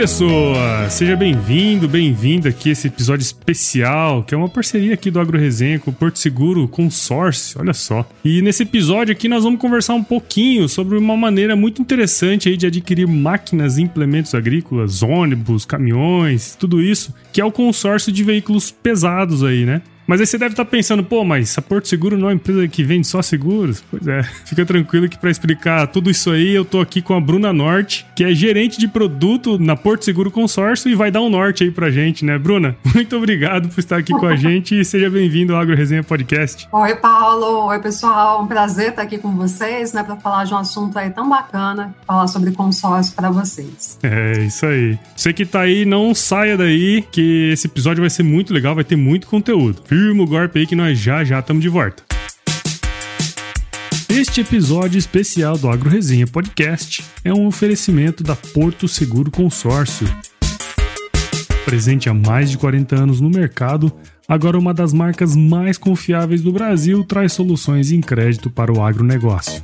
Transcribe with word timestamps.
pessoa! 0.00 0.88
Seja 0.88 1.14
bem-vindo, 1.14 1.86
bem-vinda 1.86 2.48
aqui 2.48 2.70
a 2.70 2.72
esse 2.72 2.86
episódio 2.86 3.22
especial, 3.22 4.22
que 4.22 4.34
é 4.34 4.38
uma 4.38 4.48
parceria 4.48 4.94
aqui 4.94 5.10
do 5.10 5.20
AgroResenha 5.20 5.78
com 5.78 5.90
o 5.90 5.92
Porto 5.92 6.18
Seguro 6.18 6.66
Consórcio, 6.66 7.60
olha 7.60 7.74
só. 7.74 8.08
E 8.24 8.40
nesse 8.40 8.62
episódio 8.62 9.12
aqui 9.12 9.28
nós 9.28 9.44
vamos 9.44 9.60
conversar 9.60 9.92
um 9.92 10.02
pouquinho 10.02 10.70
sobre 10.70 10.96
uma 10.96 11.18
maneira 11.18 11.54
muito 11.54 11.82
interessante 11.82 12.48
aí 12.48 12.56
de 12.56 12.66
adquirir 12.66 13.06
máquinas 13.06 13.76
e 13.76 13.82
implementos 13.82 14.34
agrícolas, 14.34 15.02
ônibus, 15.02 15.66
caminhões, 15.66 16.56
tudo 16.58 16.80
isso, 16.80 17.14
que 17.30 17.38
é 17.38 17.44
o 17.44 17.52
consórcio 17.52 18.10
de 18.10 18.24
veículos 18.24 18.70
pesados 18.70 19.44
aí, 19.44 19.66
né? 19.66 19.82
Mas 20.06 20.20
aí 20.20 20.26
você 20.26 20.38
deve 20.38 20.52
estar 20.52 20.64
tá 20.64 20.70
pensando, 20.70 21.04
pô, 21.04 21.24
mas 21.24 21.56
a 21.56 21.62
Porto 21.62 21.88
Seguro 21.88 22.16
não 22.16 22.28
é 22.28 22.30
uma 22.30 22.34
empresa 22.34 22.66
que 22.68 22.82
vende 22.82 23.06
só 23.06 23.22
seguros? 23.22 23.82
Pois 23.90 24.06
é, 24.06 24.22
fica 24.44 24.64
tranquilo 24.64 25.08
que 25.08 25.18
para 25.18 25.30
explicar 25.30 25.86
tudo 25.86 26.10
isso 26.10 26.30
aí, 26.30 26.54
eu 26.54 26.64
tô 26.64 26.80
aqui 26.80 27.00
com 27.00 27.14
a 27.14 27.20
Bruna 27.20 27.52
Norte, 27.52 28.06
que 28.16 28.24
é 28.24 28.34
gerente 28.34 28.78
de 28.78 28.88
produto 28.88 29.58
na 29.58 29.76
Porto 29.76 30.04
Seguro 30.04 30.30
Consórcio 30.30 30.90
e 30.90 30.94
vai 30.94 31.10
dar 31.10 31.20
um 31.20 31.30
norte 31.30 31.64
aí 31.64 31.70
pra 31.70 31.90
gente, 31.90 32.24
né? 32.24 32.38
Bruna, 32.38 32.76
muito 32.94 33.16
obrigado 33.16 33.68
por 33.68 33.78
estar 33.78 33.98
aqui 33.98 34.12
com 34.12 34.26
a 34.26 34.36
gente 34.36 34.78
e 34.78 34.84
seja 34.84 35.08
bem-vindo 35.10 35.54
ao 35.54 35.60
Agro 35.60 35.76
Resenha 35.76 36.02
Podcast. 36.02 36.68
Oi, 36.72 36.94
Paulo. 36.96 37.66
Oi, 37.66 37.78
pessoal. 37.78 38.42
Um 38.42 38.46
prazer 38.46 38.90
estar 38.90 39.02
aqui 39.02 39.18
com 39.18 39.30
vocês, 39.36 39.92
né, 39.92 40.02
para 40.02 40.16
falar 40.16 40.44
de 40.44 40.54
um 40.54 40.58
assunto 40.58 40.98
aí 40.98 41.10
tão 41.10 41.28
bacana, 41.28 41.94
falar 42.06 42.26
sobre 42.26 42.52
consórcio 42.52 43.14
para 43.14 43.30
vocês. 43.30 43.98
É, 44.02 44.42
isso 44.42 44.66
aí. 44.66 44.98
Você 45.14 45.32
que 45.32 45.44
tá 45.46 45.60
aí, 45.60 45.84
não 45.84 46.14
saia 46.14 46.56
daí, 46.56 47.02
que 47.12 47.50
esse 47.52 47.66
episódio 47.66 48.00
vai 48.00 48.10
ser 48.10 48.22
muito 48.22 48.52
legal, 48.52 48.74
vai 48.74 48.84
ter 48.84 48.96
muito 48.96 49.26
conteúdo 49.26 49.82
firma 50.00 50.22
o 50.22 50.26
golpe 50.26 50.60
aí 50.60 50.66
que 50.66 50.74
nós 50.74 50.98
já 50.98 51.22
já 51.22 51.40
estamos 51.40 51.62
de 51.62 51.68
volta. 51.68 52.02
Este 54.08 54.40
episódio 54.40 54.98
especial 54.98 55.58
do 55.58 55.68
Agro 55.68 55.90
Resenha 55.90 56.26
Podcast 56.26 57.04
é 57.22 57.34
um 57.34 57.46
oferecimento 57.46 58.24
da 58.24 58.34
Porto 58.34 58.88
Seguro 58.88 59.30
Consórcio. 59.30 60.08
Presente 61.66 62.08
há 62.08 62.14
mais 62.14 62.50
de 62.50 62.56
40 62.56 62.96
anos 62.96 63.20
no 63.20 63.28
mercado, 63.28 63.92
agora 64.26 64.58
uma 64.58 64.72
das 64.72 64.94
marcas 64.94 65.36
mais 65.36 65.76
confiáveis 65.76 66.40
do 66.40 66.50
Brasil 66.50 67.04
traz 67.04 67.34
soluções 67.34 67.92
em 67.92 68.00
crédito 68.00 68.48
para 68.48 68.72
o 68.72 68.82
agronegócio. 68.82 69.62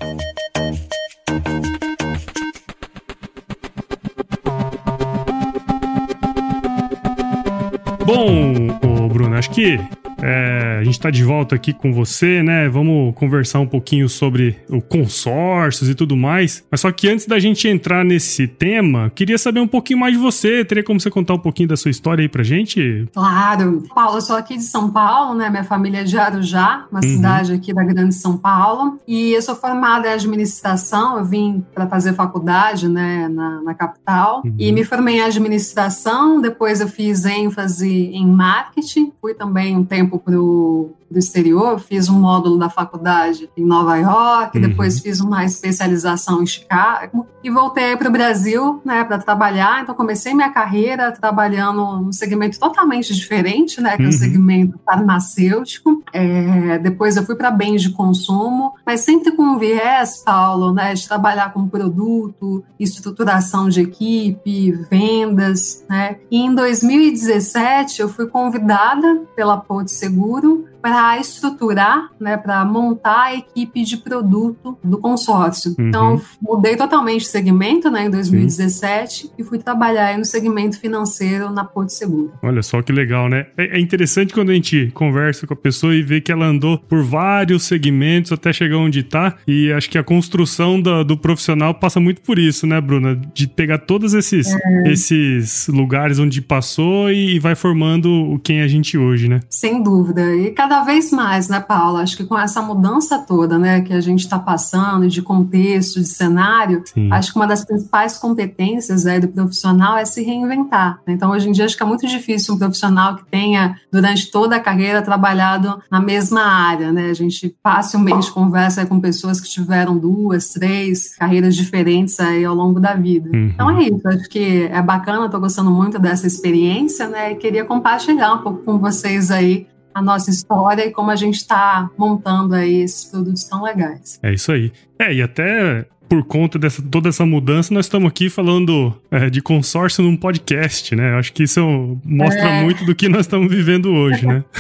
Bom, 8.05 9.09
Bruno, 9.09 9.35
acho 9.35 9.51
que 9.51 9.81
é, 10.27 10.79
a 10.81 10.83
gente 10.85 10.95
está 10.95 11.09
de 11.09 11.23
volta 11.23 11.55
aqui 11.55 11.73
com 11.73 11.93
você, 11.93 12.43
né? 12.43 12.69
Vamos 12.69 13.15
conversar 13.15 13.61
um 13.61 13.67
pouquinho 13.67 14.09
sobre 14.09 14.57
o 14.69 14.83
consórcios 14.83 15.89
e 15.89 15.95
tudo 15.95 16.17
mais. 16.17 16.65
Mas 16.69 16.81
só 16.81 16.91
que 16.91 17.09
antes 17.09 17.27
da 17.27 17.39
gente 17.39 17.69
entrar 17.69 18.05
nesse 18.05 18.49
tema, 18.49 19.09
queria 19.15 19.39
saber 19.39 19.61
um 19.61 19.69
pouquinho 19.69 20.01
mais 20.01 20.15
de 20.15 20.19
você. 20.19 20.65
Teria 20.65 20.83
como 20.83 20.99
você 20.99 21.11
contar 21.11 21.35
um 21.35 21.39
pouquinho 21.39 21.69
da 21.69 21.77
sua 21.77 21.93
história 21.93 22.23
aí 22.23 22.29
pra 22.29 22.43
gente? 22.43 23.09
Claro. 23.15 23.85
Paulo, 23.95 24.17
eu 24.17 24.21
sou 24.21 24.35
aqui 24.35 24.57
de 24.57 24.65
São 24.65 24.91
Paulo, 24.91 25.33
né? 25.37 25.49
Minha 25.49 25.63
família 25.63 26.01
é 26.01 26.05
de 26.05 26.19
Arujá, 26.19 26.87
uma 26.91 27.01
uhum. 27.01 27.09
cidade 27.09 27.53
aqui 27.53 27.73
da 27.73 27.85
Grande 27.85 28.15
São 28.17 28.37
Paulo. 28.37 28.99
E 29.07 29.33
eu 29.33 29.43
sou 29.43 29.55
formada 29.55 30.09
em 30.09 30.13
administração. 30.13 31.19
Eu 31.19 31.25
vim 31.25 31.65
para 31.73 31.87
fazer 31.87 32.15
faculdade, 32.15 32.89
né, 32.89 33.29
na, 33.29 33.63
na 33.63 33.75
capital. 33.75 34.43
Uhum. 34.45 34.57
E 34.59 34.73
me 34.73 34.83
formei 34.83 35.19
em 35.19 35.23
administração. 35.23 36.41
Depois 36.41 36.81
eu 36.81 36.89
fiz 36.89 37.25
ênfase 37.25 37.89
em 37.89 38.27
marketing. 38.27 39.13
Fui 39.21 39.33
também 39.33 39.77
um 39.77 39.85
tempo 39.85 40.16
tempo 40.17 40.19
para 40.19 40.41
o 40.41 40.95
do 41.11 41.19
exterior, 41.19 41.79
fiz 41.79 42.09
um 42.09 42.19
módulo 42.19 42.59
da 42.59 42.69
faculdade 42.69 43.49
em 43.57 43.65
Nova 43.65 43.97
York, 43.97 44.59
uhum. 44.59 44.69
depois 44.69 45.01
fiz 45.01 45.21
uma 45.21 45.45
especialização 45.45 46.43
em 46.43 46.47
Chicago 46.47 47.27
e 47.43 47.51
voltei 47.51 47.97
para 47.97 48.09
o 48.09 48.13
Brasil, 48.13 48.81
né, 48.85 49.05
para 49.05 49.19
trabalhar. 49.19 49.83
Então 49.83 49.95
comecei 49.95 50.35
minha 50.35 50.51
carreira 50.51 51.13
trabalhando 51.13 52.03
num 52.03 52.13
segmento 52.13 52.59
totalmente 52.59 53.15
diferente, 53.15 53.81
né, 53.81 53.97
que 53.97 54.03
uhum. 54.03 54.09
é 54.09 54.11
o 54.11 54.13
uhum. 54.13 54.19
segmento 54.19 54.81
farmacêutico. 54.85 56.03
É, 56.13 56.79
depois 56.79 57.17
eu 57.17 57.25
fui 57.25 57.37
para 57.37 57.51
bens 57.51 57.83
de 57.83 57.91
consumo, 57.91 58.75
mas 58.85 59.01
sempre 59.01 59.33
com 59.33 59.43
um 59.43 59.59
viés, 59.59 60.23
Paulo, 60.25 60.73
né, 60.73 60.95
de 60.95 61.07
trabalhar 61.07 61.53
com 61.53 61.69
produto, 61.69 62.65
estruturação 62.79 63.69
de 63.69 63.83
equipe, 63.83 64.73
vendas, 64.91 65.85
né. 65.89 66.17
E 66.31 66.39
em 66.39 66.55
2017 66.55 68.01
eu 68.01 68.09
fui 68.09 68.27
convidada 68.27 69.23
pela 69.37 69.57
Porto 69.57 69.89
Seguro 69.89 70.67
para 70.87 71.19
estruturar, 71.19 72.11
né, 72.21 72.37
para 72.37 72.65
montar 72.65 73.25
a 73.25 73.35
equipe 73.35 73.83
de 73.83 73.97
produto 73.97 74.79
do 74.85 74.99
consórcio. 74.99 75.75
Uhum. 75.77 75.89
Então, 75.89 76.23
mudei 76.41 76.77
totalmente 76.77 77.23
de 77.23 77.27
segmento 77.27 77.91
né, 77.91 78.07
em 78.07 78.11
2017 78.11 79.23
Sim. 79.23 79.31
e 79.37 79.43
fui 79.43 79.59
trabalhar 79.59 80.17
no 80.17 80.25
segmento 80.25 80.79
financeiro 80.79 81.51
na 81.51 81.65
Porto 81.65 81.89
Seguro. 81.89 82.35
Olha 82.41 82.63
só 82.63 82.81
que 82.83 82.93
legal, 82.93 83.29
né? 83.29 83.47
É, 83.59 83.79
é 83.79 83.81
interessante 83.81 84.33
quando 84.33 84.51
a 84.51 84.55
gente 84.55 84.93
conversa 84.95 85.45
com 85.45 85.55
a 85.55 85.57
pessoa 85.57 85.93
e 85.93 86.03
vê 86.03 86.21
que 86.21 86.31
ela 86.31 86.47
andou 86.47 86.79
por 86.79 87.03
vários 87.03 87.65
segmentos 87.65 88.31
até 88.31 88.53
chegar 88.53 88.77
onde 88.77 89.01
está. 89.01 89.39
E 89.45 89.73
acho 89.73 89.91
que 89.91 89.99
a 89.99 90.05
construção 90.05 90.81
do, 90.81 91.03
do 91.03 91.17
profissional 91.17 91.75
passa 91.75 91.99
muito 91.99 92.21
por 92.21 92.39
isso, 92.39 92.65
né, 92.65 92.81
Bruna? 92.81 93.21
De 93.35 93.49
pegar 93.49 93.79
todos 93.79 94.15
esses, 94.15 94.55
é. 94.55 94.93
esses 94.93 95.67
lugares 95.67 96.21
onde 96.21 96.41
passou 96.41 97.11
e, 97.11 97.35
e 97.35 97.39
vai 97.41 97.57
formando 97.57 98.41
quem 98.45 98.61
é 98.61 98.63
a 98.63 98.69
gente 98.69 98.97
hoje, 98.97 99.29
né? 99.29 99.41
Sem 99.51 99.83
dúvida. 99.83 100.33
E 100.37 100.53
cada 100.53 100.76
cada 100.77 100.85
vez 100.85 101.11
mais, 101.11 101.49
né, 101.49 101.59
Paula? 101.59 102.03
Acho 102.03 102.17
que 102.17 102.25
com 102.25 102.39
essa 102.39 102.61
mudança 102.61 103.19
toda, 103.19 103.59
né, 103.59 103.81
que 103.81 103.95
a 103.95 104.01
gente 104.01 104.21
está 104.21 104.39
passando 104.39 105.09
de 105.09 105.23
contexto, 105.23 106.01
de 106.01 106.07
cenário, 106.07 106.83
Sim. 106.85 107.11
acho 107.11 107.33
que 107.33 107.39
uma 107.39 107.47
das 107.47 107.65
principais 107.65 108.19
competências 108.19 109.05
né, 109.05 109.19
do 109.19 109.29
profissional 109.29 109.97
é 109.97 110.05
se 110.05 110.23
reinventar. 110.23 111.01
Então, 111.07 111.31
hoje 111.31 111.49
em 111.49 111.53
dia, 111.53 111.65
acho 111.65 111.77
que 111.77 111.83
é 111.83 111.87
muito 111.87 112.07
difícil 112.07 112.55
um 112.55 112.59
profissional 112.59 113.17
que 113.17 113.25
tenha, 113.31 113.77
durante 113.91 114.31
toda 114.31 114.57
a 114.57 114.61
carreira, 114.61 115.01
trabalhado 115.01 115.81
na 115.91 116.01
mesma 116.01 116.43
área, 116.43 116.93
né? 116.93 117.11
A 117.11 117.15
gente 117.15 117.55
facilmente 117.63 118.31
conversa 118.31 118.85
com 118.85 119.01
pessoas 119.01 119.41
que 119.41 119.49
tiveram 119.49 119.97
duas, 119.97 120.49
três 120.49 121.17
carreiras 121.17 121.57
diferentes 121.57 122.21
aí 122.21 122.45
ao 122.45 122.55
longo 122.55 122.79
da 122.79 122.95
vida. 122.95 123.31
Uhum. 123.33 123.51
Então, 123.55 123.71
é 123.71 123.85
isso. 123.85 124.07
Acho 124.07 124.29
que 124.29 124.69
é 124.71 124.83
bacana, 124.83 125.27
estou 125.27 125.41
gostando 125.41 125.71
muito 125.71 125.99
dessa 125.99 126.27
experiência, 126.27 127.09
né? 127.09 127.33
E 127.33 127.37
queria 127.37 127.65
compartilhar 127.65 128.35
um 128.35 128.39
pouco 128.39 128.63
com 128.63 128.79
vocês 128.79 129.31
aí 129.31 129.67
a 129.97 130.03
nossa 130.03 130.29
história 130.29 130.85
e 130.85 130.91
como 130.91 131.11
a 131.11 131.17
gente 131.17 131.37
está 131.37 131.89
montando 131.97 132.55
aí 132.55 132.83
esses 132.83 133.07
produtos 133.07 133.45
tão 133.45 133.63
legais. 133.63 134.21
É 134.23 134.31
isso 134.31 134.53
aí. 134.53 134.71
É, 134.99 135.11
e 135.11 135.23
até 135.23 135.87
por 136.09 136.25
conta 136.25 136.59
dessa 136.59 136.83
toda 136.83 137.09
essa 137.09 137.27
mudança, 137.27 137.73
nós 137.73 137.87
estamos 137.87 138.09
aqui 138.09 138.29
falando 138.29 138.95
é, 139.11 139.29
de 139.29 139.41
consórcio 139.41 140.03
num 140.03 140.17
podcast, 140.17 140.95
né? 140.95 141.15
Acho 141.15 141.33
que 141.33 141.43
isso 141.43 141.99
mostra 142.05 142.49
é. 142.49 142.63
muito 142.63 142.85
do 142.85 142.95
que 142.95 143.09
nós 143.09 143.23
estamos 143.23 143.51
vivendo 143.51 143.93
hoje, 143.93 144.27
né? 144.27 144.45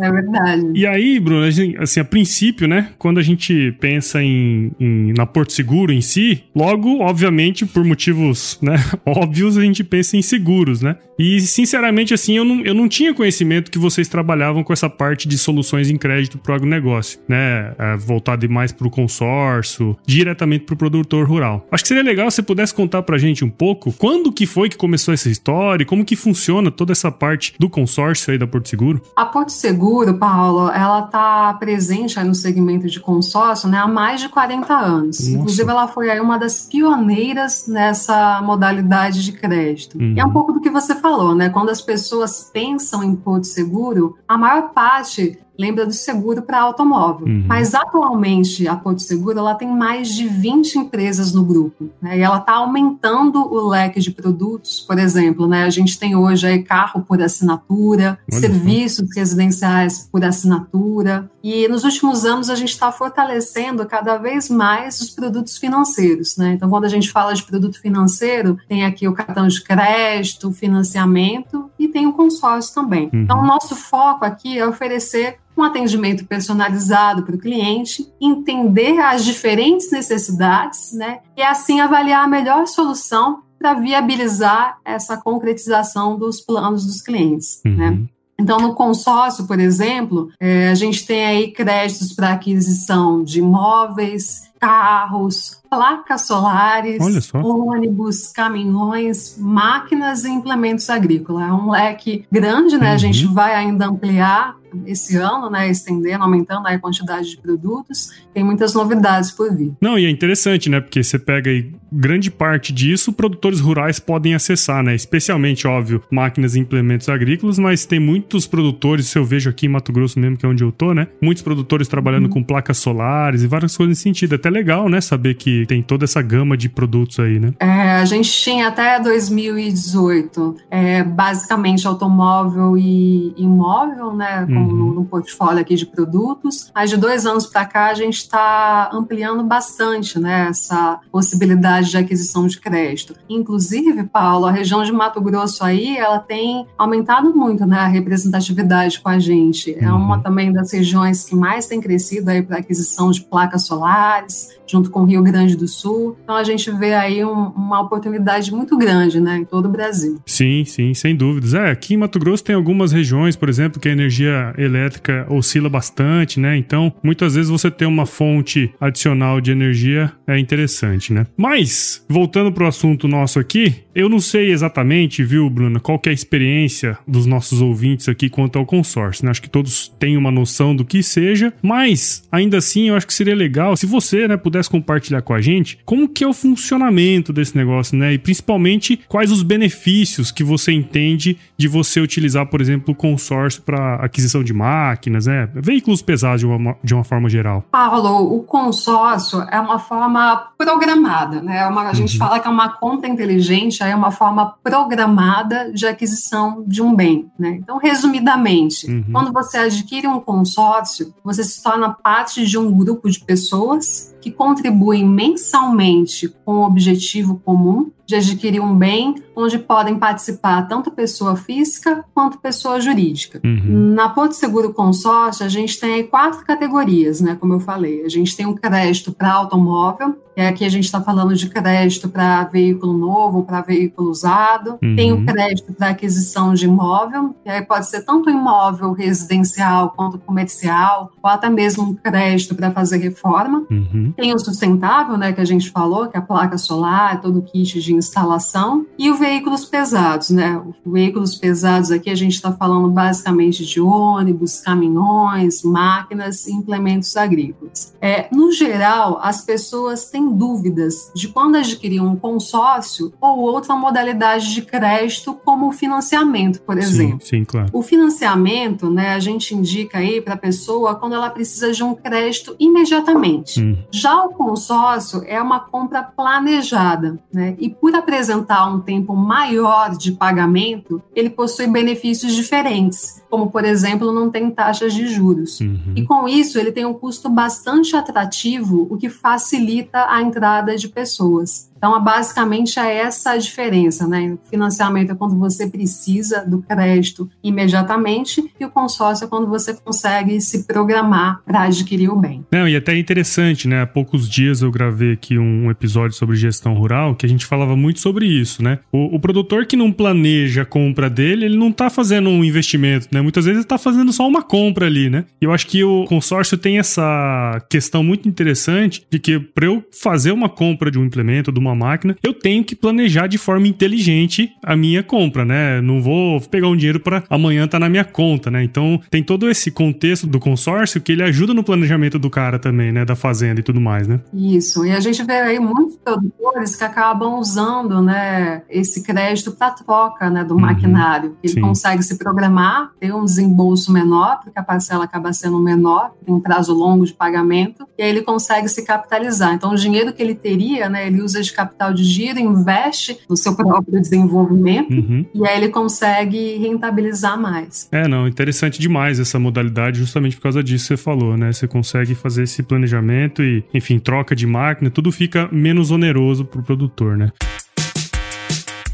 É 0.00 0.10
verdade. 0.10 0.72
e 0.74 0.86
aí, 0.86 1.20
Bruno, 1.20 1.44
assim, 1.78 2.00
a 2.00 2.04
princípio, 2.04 2.66
né? 2.66 2.90
Quando 2.98 3.18
a 3.18 3.22
gente 3.22 3.72
pensa 3.80 4.22
em, 4.22 4.72
em, 4.78 5.12
na 5.12 5.24
Porto 5.24 5.52
Seguro 5.52 5.92
em 5.92 6.00
si, 6.00 6.42
logo, 6.54 7.00
obviamente, 7.00 7.64
por 7.64 7.84
motivos 7.84 8.58
né, 8.60 8.74
óbvios, 9.06 9.56
a 9.56 9.62
gente 9.62 9.84
pensa 9.84 10.16
em 10.16 10.22
seguros, 10.22 10.82
né? 10.82 10.96
E, 11.18 11.40
sinceramente, 11.40 12.12
assim, 12.12 12.36
eu 12.36 12.44
não, 12.44 12.60
eu 12.62 12.74
não 12.74 12.88
tinha 12.88 13.14
conhecimento 13.14 13.70
que 13.70 13.78
vocês 13.78 14.08
trabalhavam 14.08 14.64
com 14.64 14.72
essa 14.72 14.90
parte 14.90 15.28
de 15.28 15.38
soluções 15.38 15.88
em 15.88 15.96
crédito 15.96 16.38
para 16.38 16.52
o 16.52 16.54
agronegócio, 16.56 17.20
né? 17.28 17.72
É, 17.78 17.96
voltado 17.96 18.48
mais 18.50 18.72
para 18.72 18.86
o 18.86 18.90
consórcio, 18.90 19.96
diretamente 20.06 20.63
para 20.64 20.74
o 20.74 20.76
produtor 20.76 21.28
rural. 21.28 21.66
Acho 21.70 21.84
que 21.84 21.88
seria 21.88 22.02
legal 22.02 22.30
se 22.30 22.36
você 22.36 22.42
pudesse 22.42 22.74
contar 22.74 23.02
para 23.02 23.16
a 23.16 23.18
gente 23.18 23.44
um 23.44 23.50
pouco 23.50 23.92
quando 23.92 24.32
que 24.32 24.46
foi 24.46 24.68
que 24.68 24.76
começou 24.76 25.14
essa 25.14 25.28
história, 25.28 25.86
como 25.86 26.04
que 26.04 26.16
funciona 26.16 26.70
toda 26.70 26.92
essa 26.92 27.10
parte 27.10 27.54
do 27.58 27.68
consórcio 27.68 28.32
aí 28.32 28.38
da 28.38 28.46
Porto 28.46 28.68
Seguro. 28.68 29.02
A 29.16 29.24
Porto 29.24 29.50
Seguro, 29.50 30.14
Paulo, 30.14 30.70
ela 30.70 31.04
está 31.04 31.54
presente 31.54 32.18
aí 32.18 32.26
no 32.26 32.34
segmento 32.34 32.86
de 32.88 33.00
consórcio 33.00 33.68
né, 33.68 33.78
há 33.78 33.86
mais 33.86 34.20
de 34.20 34.28
40 34.28 34.74
anos. 34.74 35.20
Nossa. 35.20 35.30
Inclusive, 35.30 35.70
ela 35.70 35.88
foi 35.88 36.10
aí 36.10 36.20
uma 36.20 36.38
das 36.38 36.66
pioneiras 36.66 37.66
nessa 37.68 38.40
modalidade 38.42 39.24
de 39.24 39.32
crédito. 39.32 39.98
Uhum. 39.98 40.14
E 40.16 40.20
é 40.20 40.24
um 40.24 40.32
pouco 40.32 40.52
do 40.52 40.60
que 40.60 40.70
você 40.70 40.94
falou, 40.94 41.34
né? 41.34 41.48
Quando 41.48 41.70
as 41.70 41.80
pessoas 41.80 42.50
pensam 42.52 43.02
em 43.02 43.14
Porto 43.14 43.46
Seguro, 43.46 44.16
a 44.26 44.36
maior 44.38 44.70
parte 44.70 45.38
lembra 45.58 45.86
do 45.86 45.92
seguro 45.92 46.42
para 46.42 46.60
automóvel. 46.60 47.26
Uhum. 47.26 47.44
Mas 47.46 47.74
atualmente 47.74 48.66
a 48.66 48.76
Porto 48.76 49.02
Seguro 49.02 49.38
ela 49.38 49.54
tem 49.54 49.68
mais 49.68 50.08
de 50.08 50.26
20 50.26 50.78
empresas 50.78 51.32
no 51.32 51.44
grupo. 51.44 51.90
Né? 52.00 52.18
E 52.18 52.20
ela 52.20 52.38
está 52.38 52.54
aumentando 52.54 53.40
o 53.40 53.68
leque 53.68 54.00
de 54.00 54.10
produtos. 54.10 54.80
Por 54.80 54.98
exemplo, 54.98 55.46
né, 55.46 55.64
a 55.64 55.70
gente 55.70 55.98
tem 55.98 56.16
hoje 56.16 56.46
aí 56.46 56.62
carro 56.62 57.02
por 57.02 57.20
assinatura, 57.22 58.18
Olha 58.30 58.40
serviços 58.40 59.08
isso. 59.08 59.18
residenciais 59.18 60.08
por 60.10 60.24
assinatura. 60.24 61.30
E 61.42 61.68
nos 61.68 61.84
últimos 61.84 62.24
anos 62.24 62.48
a 62.48 62.54
gente 62.54 62.70
está 62.70 62.90
fortalecendo 62.90 63.84
cada 63.86 64.16
vez 64.16 64.48
mais 64.48 65.00
os 65.00 65.10
produtos 65.10 65.58
financeiros. 65.58 66.36
Né? 66.36 66.54
Então, 66.54 66.68
quando 66.70 66.84
a 66.84 66.88
gente 66.88 67.10
fala 67.10 67.34
de 67.34 67.42
produto 67.42 67.80
financeiro, 67.80 68.58
tem 68.68 68.84
aqui 68.84 69.06
o 69.06 69.12
cartão 69.12 69.46
de 69.46 69.62
crédito, 69.62 70.48
o 70.48 70.52
financiamento 70.52 71.70
e 71.78 71.88
tem 71.88 72.06
o 72.06 72.12
consórcio 72.12 72.74
também. 72.74 73.10
Uhum. 73.12 73.22
Então, 73.22 73.40
o 73.40 73.46
nosso 73.46 73.76
foco 73.76 74.24
aqui 74.24 74.58
é 74.58 74.66
oferecer 74.66 75.38
um 75.56 75.62
atendimento 75.62 76.26
personalizado 76.26 77.22
para 77.22 77.36
o 77.36 77.38
cliente, 77.38 78.06
entender 78.20 78.98
as 78.98 79.24
diferentes 79.24 79.90
necessidades, 79.90 80.92
né? 80.92 81.20
E 81.36 81.42
assim 81.42 81.80
avaliar 81.80 82.24
a 82.24 82.28
melhor 82.28 82.66
solução 82.66 83.42
para 83.58 83.74
viabilizar 83.74 84.78
essa 84.84 85.16
concretização 85.16 86.18
dos 86.18 86.40
planos 86.40 86.84
dos 86.84 87.00
clientes, 87.00 87.60
né? 87.64 87.70
uhum. 87.70 87.76
né? 87.76 88.08
Então, 88.38 88.58
no 88.58 88.74
consórcio, 88.74 89.46
por 89.46 89.60
exemplo, 89.60 90.28
é, 90.40 90.68
a 90.68 90.74
gente 90.74 91.06
tem 91.06 91.24
aí 91.24 91.52
créditos 91.52 92.12
para 92.12 92.32
aquisição 92.32 93.22
de 93.22 93.38
imóveis, 93.38 94.50
carros, 94.64 95.60
placas 95.68 96.26
solares, 96.26 96.98
ônibus, 97.34 98.28
caminhões, 98.28 99.36
máquinas 99.38 100.24
e 100.24 100.30
implementos 100.30 100.88
agrícolas. 100.88 101.48
É 101.48 101.52
um 101.52 101.70
leque 101.70 102.24
grande, 102.32 102.78
né? 102.78 102.88
Uhum. 102.88 102.94
A 102.94 102.98
gente 102.98 103.26
vai 103.26 103.54
ainda 103.54 103.86
ampliar 103.86 104.56
esse 104.86 105.16
ano, 105.16 105.48
né, 105.48 105.70
estendendo, 105.70 106.24
aumentando 106.24 106.66
a 106.66 106.78
quantidade 106.78 107.30
de 107.30 107.36
produtos. 107.36 108.10
Tem 108.32 108.42
muitas 108.42 108.74
novidades 108.74 109.30
por 109.30 109.54
vir. 109.54 109.72
Não, 109.80 109.96
e 109.96 110.04
é 110.04 110.10
interessante, 110.10 110.68
né, 110.68 110.80
porque 110.80 111.02
você 111.02 111.16
pega 111.18 111.50
aí 111.50 111.72
grande 111.92 112.28
parte 112.28 112.72
disso, 112.72 113.12
produtores 113.12 113.60
rurais 113.60 114.00
podem 114.00 114.34
acessar, 114.34 114.82
né, 114.82 114.94
especialmente, 114.94 115.66
óbvio, 115.68 116.02
máquinas 116.10 116.56
e 116.56 116.58
implementos 116.58 117.08
agrícolas, 117.08 117.56
mas 117.56 117.86
tem 117.86 118.00
muitos 118.00 118.48
produtores, 118.48 119.06
se 119.06 119.16
eu 119.16 119.24
vejo 119.24 119.48
aqui 119.48 119.66
em 119.66 119.68
Mato 119.68 119.92
Grosso 119.92 120.18
mesmo, 120.18 120.36
que 120.36 120.44
é 120.44 120.48
onde 120.48 120.64
eu 120.64 120.72
tô, 120.72 120.92
né, 120.92 121.06
muitos 121.22 121.44
produtores 121.44 121.86
trabalhando 121.86 122.24
uhum. 122.24 122.30
com 122.30 122.42
placas 122.42 122.78
solares 122.78 123.42
e 123.42 123.46
várias 123.46 123.76
coisas 123.76 123.90
nesse 123.90 124.02
sentido. 124.02 124.34
Até 124.34 124.50
legal, 124.54 124.88
né, 124.88 125.00
saber 125.00 125.34
que 125.34 125.66
tem 125.66 125.82
toda 125.82 126.04
essa 126.04 126.22
gama 126.22 126.56
de 126.56 126.68
produtos 126.68 127.18
aí, 127.18 127.38
né? 127.40 127.52
É, 127.58 127.96
a 127.96 128.04
gente 128.04 128.30
tinha 128.30 128.68
até 128.68 129.00
2018, 129.00 130.56
é, 130.70 131.02
basicamente 131.02 131.86
automóvel 131.86 132.78
e 132.78 133.34
imóvel, 133.36 134.14
né, 134.14 134.46
com 134.46 134.54
uhum. 134.54 134.94
no, 134.94 135.04
portfólio 135.04 135.60
aqui 135.60 135.74
de 135.74 135.86
produtos. 135.86 136.70
Mas 136.74 136.90
de 136.90 136.96
dois 136.96 137.26
anos 137.26 137.46
para 137.46 137.64
cá, 137.64 137.86
a 137.86 137.94
gente 137.94 138.18
está 138.18 138.90
ampliando 138.92 139.42
bastante 139.42 140.18
né, 140.18 140.46
essa 140.48 141.00
possibilidade 141.10 141.90
de 141.90 141.96
aquisição 141.96 142.46
de 142.46 142.60
crédito. 142.60 143.14
Inclusive, 143.28 144.04
Paulo, 144.04 144.46
a 144.46 144.52
região 144.52 144.82
de 144.84 144.92
Mato 144.92 145.20
Grosso 145.20 145.64
aí, 145.64 145.96
ela 145.96 146.18
tem 146.18 146.66
aumentado 146.78 147.34
muito 147.34 147.66
né, 147.66 147.78
a 147.78 147.86
representatividade 147.86 149.00
com 149.00 149.08
a 149.08 149.18
gente. 149.18 149.74
É 149.78 149.90
uma 149.90 150.16
uhum. 150.16 150.22
também 150.22 150.52
das 150.52 150.72
regiões 150.72 151.24
que 151.24 151.34
mais 151.34 151.66
tem 151.66 151.80
crescido 151.80 152.30
aí 152.30 152.42
para 152.42 152.58
aquisição 152.58 153.10
de 153.10 153.22
placas 153.22 153.66
solares, 153.66 154.33
junto 154.66 154.90
com 154.90 155.00
o 155.00 155.04
Rio 155.04 155.22
Grande 155.22 155.56
do 155.56 155.68
Sul. 155.68 156.16
Então 156.22 156.36
a 156.36 156.44
gente 156.44 156.70
vê 156.70 156.94
aí 156.94 157.24
um, 157.24 157.48
uma 157.48 157.80
oportunidade 157.80 158.52
muito 158.52 158.76
grande, 158.76 159.20
né, 159.20 159.38
em 159.38 159.44
todo 159.44 159.66
o 159.66 159.68
Brasil. 159.68 160.18
Sim, 160.26 160.64
sim, 160.64 160.94
sem 160.94 161.14
dúvidas. 161.14 161.54
É, 161.54 161.70
aqui 161.70 161.94
em 161.94 161.96
Mato 161.96 162.18
Grosso 162.18 162.44
tem 162.44 162.54
algumas 162.54 162.92
regiões, 162.92 163.36
por 163.36 163.48
exemplo, 163.48 163.80
que 163.80 163.88
a 163.88 163.92
energia 163.92 164.54
elétrica 164.56 165.26
oscila 165.30 165.68
bastante, 165.68 166.40
né? 166.40 166.56
Então, 166.56 166.92
muitas 167.02 167.34
vezes 167.34 167.50
você 167.50 167.70
ter 167.70 167.86
uma 167.86 168.06
fonte 168.06 168.72
adicional 168.80 169.40
de 169.40 169.50
energia 169.50 170.12
é 170.26 170.38
interessante, 170.38 171.12
né? 171.12 171.26
Mas, 171.36 172.04
voltando 172.08 172.52
para 172.52 172.64
o 172.64 172.68
assunto 172.68 173.06
nosso 173.06 173.38
aqui, 173.38 173.84
eu 173.94 174.08
não 174.08 174.18
sei 174.18 174.50
exatamente, 174.50 175.22
viu, 175.22 175.48
Bruna, 175.48 175.78
qual 175.78 176.00
é 176.06 176.10
a 176.10 176.12
experiência 176.12 176.98
dos 177.06 177.26
nossos 177.26 177.60
ouvintes 177.60 178.08
aqui 178.08 178.28
quanto 178.28 178.58
ao 178.58 178.66
consórcio, 178.66 179.24
né? 179.24 179.30
Acho 179.30 179.42
que 179.42 179.50
todos 179.50 179.88
têm 179.98 180.16
uma 180.16 180.30
noção 180.30 180.74
do 180.74 180.84
que 180.84 181.02
seja, 181.02 181.52
mas 181.62 182.26
ainda 182.30 182.58
assim 182.58 182.88
eu 182.88 182.96
acho 182.96 183.06
que 183.06 183.14
seria 183.14 183.34
legal 183.34 183.76
se 183.76 183.86
você, 183.86 184.23
né, 184.28 184.36
pudesse 184.36 184.70
compartilhar 184.70 185.22
com 185.22 185.34
a 185.34 185.40
gente 185.40 185.78
como 185.84 186.08
que 186.08 186.24
é 186.24 186.28
o 186.28 186.32
funcionamento 186.32 187.32
desse 187.32 187.56
negócio, 187.56 187.96
né? 187.96 188.12
E 188.12 188.18
principalmente 188.18 189.00
quais 189.08 189.30
os 189.30 189.42
benefícios 189.42 190.30
que 190.30 190.44
você 190.44 190.72
entende 190.72 191.38
de 191.56 191.68
você 191.68 192.00
utilizar, 192.00 192.46
por 192.46 192.60
exemplo, 192.60 192.92
o 192.92 192.96
consórcio 192.96 193.62
para 193.62 193.96
aquisição 193.96 194.42
de 194.42 194.52
máquinas, 194.52 195.26
né? 195.26 195.48
Veículos 195.54 196.02
pesados 196.02 196.40
de 196.40 196.46
uma, 196.46 196.76
de 196.82 196.94
uma 196.94 197.04
forma 197.04 197.28
geral. 197.28 197.64
Paulo, 197.70 198.34
o 198.34 198.42
consórcio 198.42 199.40
é 199.50 199.60
uma 199.60 199.78
forma 199.78 200.48
programada, 200.56 201.40
né? 201.40 201.58
É 201.58 201.66
uma, 201.66 201.88
a 201.88 201.94
gente 201.94 202.12
uhum. 202.14 202.18
fala 202.18 202.40
que 202.40 202.48
é 202.48 202.50
uma 202.50 202.68
compra 202.68 203.08
inteligente 203.08 203.82
é 203.82 203.94
uma 203.94 204.10
forma 204.10 204.54
programada 204.62 205.72
de 205.72 205.86
aquisição 205.86 206.64
de 206.66 206.82
um 206.82 206.94
bem. 206.94 207.30
Né? 207.38 207.58
Então, 207.62 207.78
resumidamente, 207.78 208.90
uhum. 208.90 209.04
quando 209.12 209.32
você 209.32 209.58
adquire 209.58 210.06
um 210.06 210.20
consórcio, 210.20 211.14
você 211.22 211.42
se 211.42 211.62
torna 211.62 211.90
parte 211.90 212.46
de 212.46 212.58
um 212.58 212.72
grupo 212.72 213.10
de 213.10 213.20
pessoas 213.20 214.13
que 214.24 214.30
contribuem 214.30 215.06
mensalmente 215.06 216.28
com 216.46 216.54
o 216.54 216.64
objetivo 216.64 217.38
comum 217.44 217.90
de 218.06 218.14
adquirir 218.16 218.60
um 218.60 218.76
bem 218.76 219.14
onde 219.36 219.58
podem 219.58 219.98
participar 219.98 220.62
tanto 220.68 220.90
pessoa 220.90 221.36
física 221.36 222.04
quanto 222.14 222.38
pessoa 222.38 222.80
jurídica. 222.80 223.40
Uhum. 223.44 223.94
Na 223.94 224.08
Porto 224.08 224.32
Seguro 224.32 224.72
Consórcio, 224.72 225.44
a 225.44 225.48
gente 225.48 225.78
tem 225.78 226.06
quatro 226.06 226.44
categorias, 226.44 227.20
né? 227.20 227.36
Como 227.38 227.54
eu 227.54 227.60
falei. 227.60 228.04
A 228.04 228.08
gente 228.08 228.36
tem 228.36 228.46
o 228.46 228.50
um 228.50 228.54
crédito 228.54 229.12
para 229.12 229.32
automóvel, 229.32 230.16
e 230.36 230.40
aqui 230.40 230.64
a 230.64 230.68
gente 230.68 230.84
está 230.84 231.00
falando 231.00 231.34
de 231.34 231.48
crédito 231.48 232.08
para 232.08 232.42
veículo 232.44 232.92
novo, 232.92 233.44
para 233.44 233.60
veículo 233.60 234.10
usado. 234.10 234.78
Uhum. 234.82 234.96
Tem 234.96 235.12
o 235.12 235.24
crédito 235.24 235.72
para 235.72 235.90
aquisição 235.90 236.54
de 236.54 236.64
imóvel, 236.64 237.34
e 237.44 237.50
aí 237.50 237.62
pode 237.62 237.86
ser 237.86 238.04
tanto 238.04 238.30
imóvel 238.30 238.92
residencial 238.92 239.92
quanto 239.96 240.18
comercial, 240.18 241.12
ou 241.22 241.30
até 241.30 241.48
mesmo 241.48 241.84
um 241.84 241.94
crédito 241.94 242.54
para 242.54 242.70
fazer 242.72 242.98
reforma. 242.98 243.64
Uhum. 243.70 244.12
Tem 244.16 244.34
o 244.34 244.38
sustentável, 244.38 245.16
né, 245.16 245.32
que 245.32 245.40
a 245.40 245.44
gente 245.44 245.70
falou, 245.70 246.08
que 246.08 246.16
é 246.16 246.20
a 246.20 246.22
placa 246.22 246.58
solar, 246.58 247.20
todo 247.20 247.38
o 247.38 247.42
kit 247.42 247.80
de 247.80 247.93
instalação. 247.94 248.86
E 248.98 249.10
o 249.10 249.16
veículos 249.16 249.64
pesados, 249.64 250.30
né? 250.30 250.60
Veículos 250.84 251.34
pesados 251.34 251.90
aqui 251.90 252.10
a 252.10 252.14
gente 252.14 252.34
está 252.34 252.52
falando 252.52 252.88
basicamente 252.90 253.64
de 253.64 253.80
ônibus, 253.80 254.60
caminhões, 254.60 255.62
máquinas 255.62 256.46
e 256.46 256.52
implementos 256.52 257.16
agrícolas. 257.16 257.94
É, 258.00 258.28
no 258.32 258.52
geral, 258.52 259.18
as 259.22 259.40
pessoas 259.40 260.10
têm 260.10 260.30
dúvidas 260.34 261.10
de 261.14 261.28
quando 261.28 261.56
adquirir 261.56 262.00
um 262.00 262.16
consórcio 262.16 263.12
ou 263.20 263.40
outra 263.40 263.74
modalidade 263.74 264.52
de 264.52 264.62
crédito, 264.62 265.34
como 265.44 265.68
o 265.68 265.72
financiamento, 265.72 266.60
por 266.62 266.78
exemplo. 266.78 267.20
Sim, 267.20 267.38
sim 267.38 267.44
claro. 267.44 267.68
O 267.72 267.82
financiamento, 267.82 268.90
né, 268.90 269.14
a 269.14 269.20
gente 269.20 269.54
indica 269.54 269.98
aí 269.98 270.20
para 270.20 270.34
a 270.34 270.38
pessoa 270.38 270.94
quando 270.94 271.14
ela 271.14 271.30
precisa 271.30 271.72
de 271.72 271.82
um 271.82 271.94
crédito 271.94 272.54
imediatamente. 272.58 273.60
Hum. 273.60 273.78
Já 273.90 274.24
o 274.24 274.30
consórcio 274.30 275.22
é 275.26 275.40
uma 275.40 275.60
compra 275.60 276.02
planejada, 276.02 277.18
né? 277.32 277.56
E 277.58 277.70
por 277.84 277.94
apresentar 277.94 278.66
um 278.66 278.80
tempo 278.80 279.14
maior 279.14 279.94
de 279.94 280.12
pagamento, 280.12 281.02
ele 281.14 281.28
possui 281.28 281.66
benefícios 281.66 282.32
diferentes, 282.32 283.22
como, 283.28 283.50
por 283.50 283.62
exemplo, 283.62 284.10
não 284.10 284.30
tem 284.30 284.50
taxas 284.50 284.94
de 284.94 285.06
juros. 285.06 285.60
Uhum. 285.60 285.92
E 285.94 286.02
com 286.02 286.26
isso, 286.26 286.58
ele 286.58 286.72
tem 286.72 286.86
um 286.86 286.94
custo 286.94 287.28
bastante 287.28 287.94
atrativo, 287.94 288.86
o 288.88 288.96
que 288.96 289.10
facilita 289.10 290.06
a 290.08 290.22
entrada 290.22 290.74
de 290.78 290.88
pessoas. 290.88 291.70
Então, 291.84 292.02
basicamente 292.02 292.80
é 292.80 293.00
essa 293.00 293.32
a 293.32 293.36
diferença, 293.36 294.08
né? 294.08 294.38
O 294.42 294.48
financiamento 294.48 295.12
é 295.12 295.14
quando 295.14 295.38
você 295.38 295.66
precisa 295.66 296.42
do 296.42 296.62
crédito 296.62 297.28
imediatamente 297.42 298.42
e 298.58 298.64
o 298.64 298.70
consórcio 298.70 299.26
é 299.26 299.28
quando 299.28 299.46
você 299.46 299.74
consegue 299.74 300.40
se 300.40 300.66
programar 300.66 301.42
para 301.44 301.64
adquirir 301.64 302.08
o 302.08 302.16
bem. 302.16 302.42
Não, 302.50 302.66
e 302.66 302.74
até 302.74 302.94
é 302.94 302.98
interessante, 302.98 303.68
né? 303.68 303.82
Há 303.82 303.86
poucos 303.86 304.30
dias 304.30 304.62
eu 304.62 304.70
gravei 304.70 305.12
aqui 305.12 305.38
um 305.38 305.70
episódio 305.70 306.16
sobre 306.16 306.36
gestão 306.36 306.72
rural 306.72 307.14
que 307.14 307.26
a 307.26 307.28
gente 307.28 307.44
falava 307.44 307.76
muito 307.76 308.00
sobre 308.00 308.24
isso, 308.24 308.62
né? 308.62 308.78
O, 308.90 309.16
o 309.16 309.20
produtor 309.20 309.66
que 309.66 309.76
não 309.76 309.92
planeja 309.92 310.62
a 310.62 310.64
compra 310.66 311.10
dele, 311.10 311.44
ele 311.44 311.58
não 311.58 311.68
está 311.68 311.90
fazendo 311.90 312.30
um 312.30 312.42
investimento, 312.42 313.08
né? 313.12 313.20
Muitas 313.20 313.44
vezes 313.44 313.58
ele 313.58 313.64
está 313.66 313.76
fazendo 313.76 314.10
só 314.10 314.26
uma 314.26 314.42
compra 314.42 314.86
ali, 314.86 315.10
né? 315.10 315.26
E 315.38 315.44
eu 315.44 315.52
acho 315.52 315.66
que 315.66 315.84
o 315.84 316.06
consórcio 316.06 316.56
tem 316.56 316.78
essa 316.78 317.62
questão 317.68 318.02
muito 318.02 318.26
interessante 318.26 319.04
de 319.10 319.18
que 319.18 319.38
para 319.38 319.66
eu 319.66 319.84
fazer 319.92 320.32
uma 320.32 320.48
compra 320.48 320.90
de 320.90 320.98
um 320.98 321.04
implemento, 321.04 321.52
de 321.52 321.58
uma 321.60 321.73
uma 321.74 321.86
máquina, 321.86 322.16
eu 322.22 322.32
tenho 322.32 322.64
que 322.64 322.76
planejar 322.76 323.26
de 323.26 323.38
forma 323.38 323.66
inteligente 323.66 324.52
a 324.62 324.76
minha 324.76 325.02
compra, 325.02 325.44
né? 325.44 325.80
Não 325.80 326.00
vou 326.00 326.40
pegar 326.40 326.68
um 326.68 326.76
dinheiro 326.76 327.00
para 327.00 327.24
amanhã 327.28 327.66
tá 327.66 327.78
na 327.78 327.88
minha 327.88 328.04
conta, 328.04 328.50
né? 328.50 328.62
Então 328.62 329.00
tem 329.10 329.22
todo 329.22 329.50
esse 329.50 329.70
contexto 329.70 330.26
do 330.26 330.38
consórcio 330.38 331.00
que 331.00 331.12
ele 331.12 331.22
ajuda 331.22 331.52
no 331.52 331.64
planejamento 331.64 332.18
do 332.18 332.30
cara 332.30 332.58
também, 332.58 332.92
né? 332.92 333.04
Da 333.04 333.16
fazenda 333.16 333.60
e 333.60 333.62
tudo 333.62 333.80
mais, 333.80 334.06
né? 334.06 334.20
Isso. 334.32 334.84
E 334.84 334.92
a 334.92 335.00
gente 335.00 335.22
vê 335.24 335.34
aí 335.34 335.58
muitos 335.58 335.96
produtores 335.96 336.76
que 336.76 336.84
acabam 336.84 337.38
usando, 337.38 338.02
né, 338.02 338.62
esse 338.68 339.02
crédito 339.02 339.52
para 339.52 339.70
troca, 339.70 340.30
né, 340.30 340.44
do 340.44 340.54
uhum. 340.54 340.60
maquinário. 340.60 341.36
Ele 341.42 341.54
Sim. 341.54 341.60
consegue 341.60 342.02
se 342.02 342.18
programar, 342.18 342.90
ter 343.00 343.14
um 343.14 343.24
desembolso 343.24 343.92
menor, 343.92 344.40
porque 344.42 344.58
a 344.58 344.62
parcela 344.62 345.04
acaba 345.04 345.32
sendo 345.32 345.58
menor, 345.58 346.12
tem 346.24 346.34
um 346.34 346.40
prazo 346.40 346.74
longo 346.74 347.04
de 347.04 347.12
pagamento, 347.12 347.86
e 347.98 348.02
aí 348.02 348.08
ele 348.08 348.22
consegue 348.22 348.68
se 348.68 348.84
capitalizar. 348.84 349.54
Então 349.54 349.72
o 349.72 349.76
dinheiro 349.76 350.12
que 350.12 350.22
ele 350.22 350.34
teria, 350.34 350.88
né, 350.88 351.06
ele 351.06 351.22
usa 351.22 351.40
de 351.40 351.52
capital 351.66 351.92
de 351.92 352.04
giro, 352.04 352.38
investe 352.38 353.18
no 353.28 353.36
seu 353.36 353.54
próprio 353.54 354.00
desenvolvimento 354.00 354.92
uhum. 354.92 355.24
e 355.34 355.46
aí 355.46 355.56
ele 355.56 355.68
consegue 355.68 356.56
rentabilizar 356.58 357.40
mais. 357.40 357.88
É, 357.90 358.06
não, 358.06 358.28
interessante 358.28 358.80
demais 358.80 359.18
essa 359.18 359.38
modalidade, 359.38 359.98
justamente 359.98 360.36
por 360.36 360.42
causa 360.42 360.62
disso 360.62 360.84
que 360.84 360.88
você 360.88 360.96
falou, 360.96 361.36
né? 361.36 361.52
Você 361.52 361.66
consegue 361.66 362.14
fazer 362.14 362.44
esse 362.44 362.62
planejamento 362.62 363.42
e, 363.42 363.64
enfim, 363.72 363.98
troca 363.98 364.34
de 364.34 364.46
máquina, 364.46 364.90
tudo 364.90 365.10
fica 365.10 365.48
menos 365.50 365.90
oneroso 365.90 366.44
para 366.44 366.60
o 366.60 366.64
produtor, 366.64 367.16
né? 367.16 367.32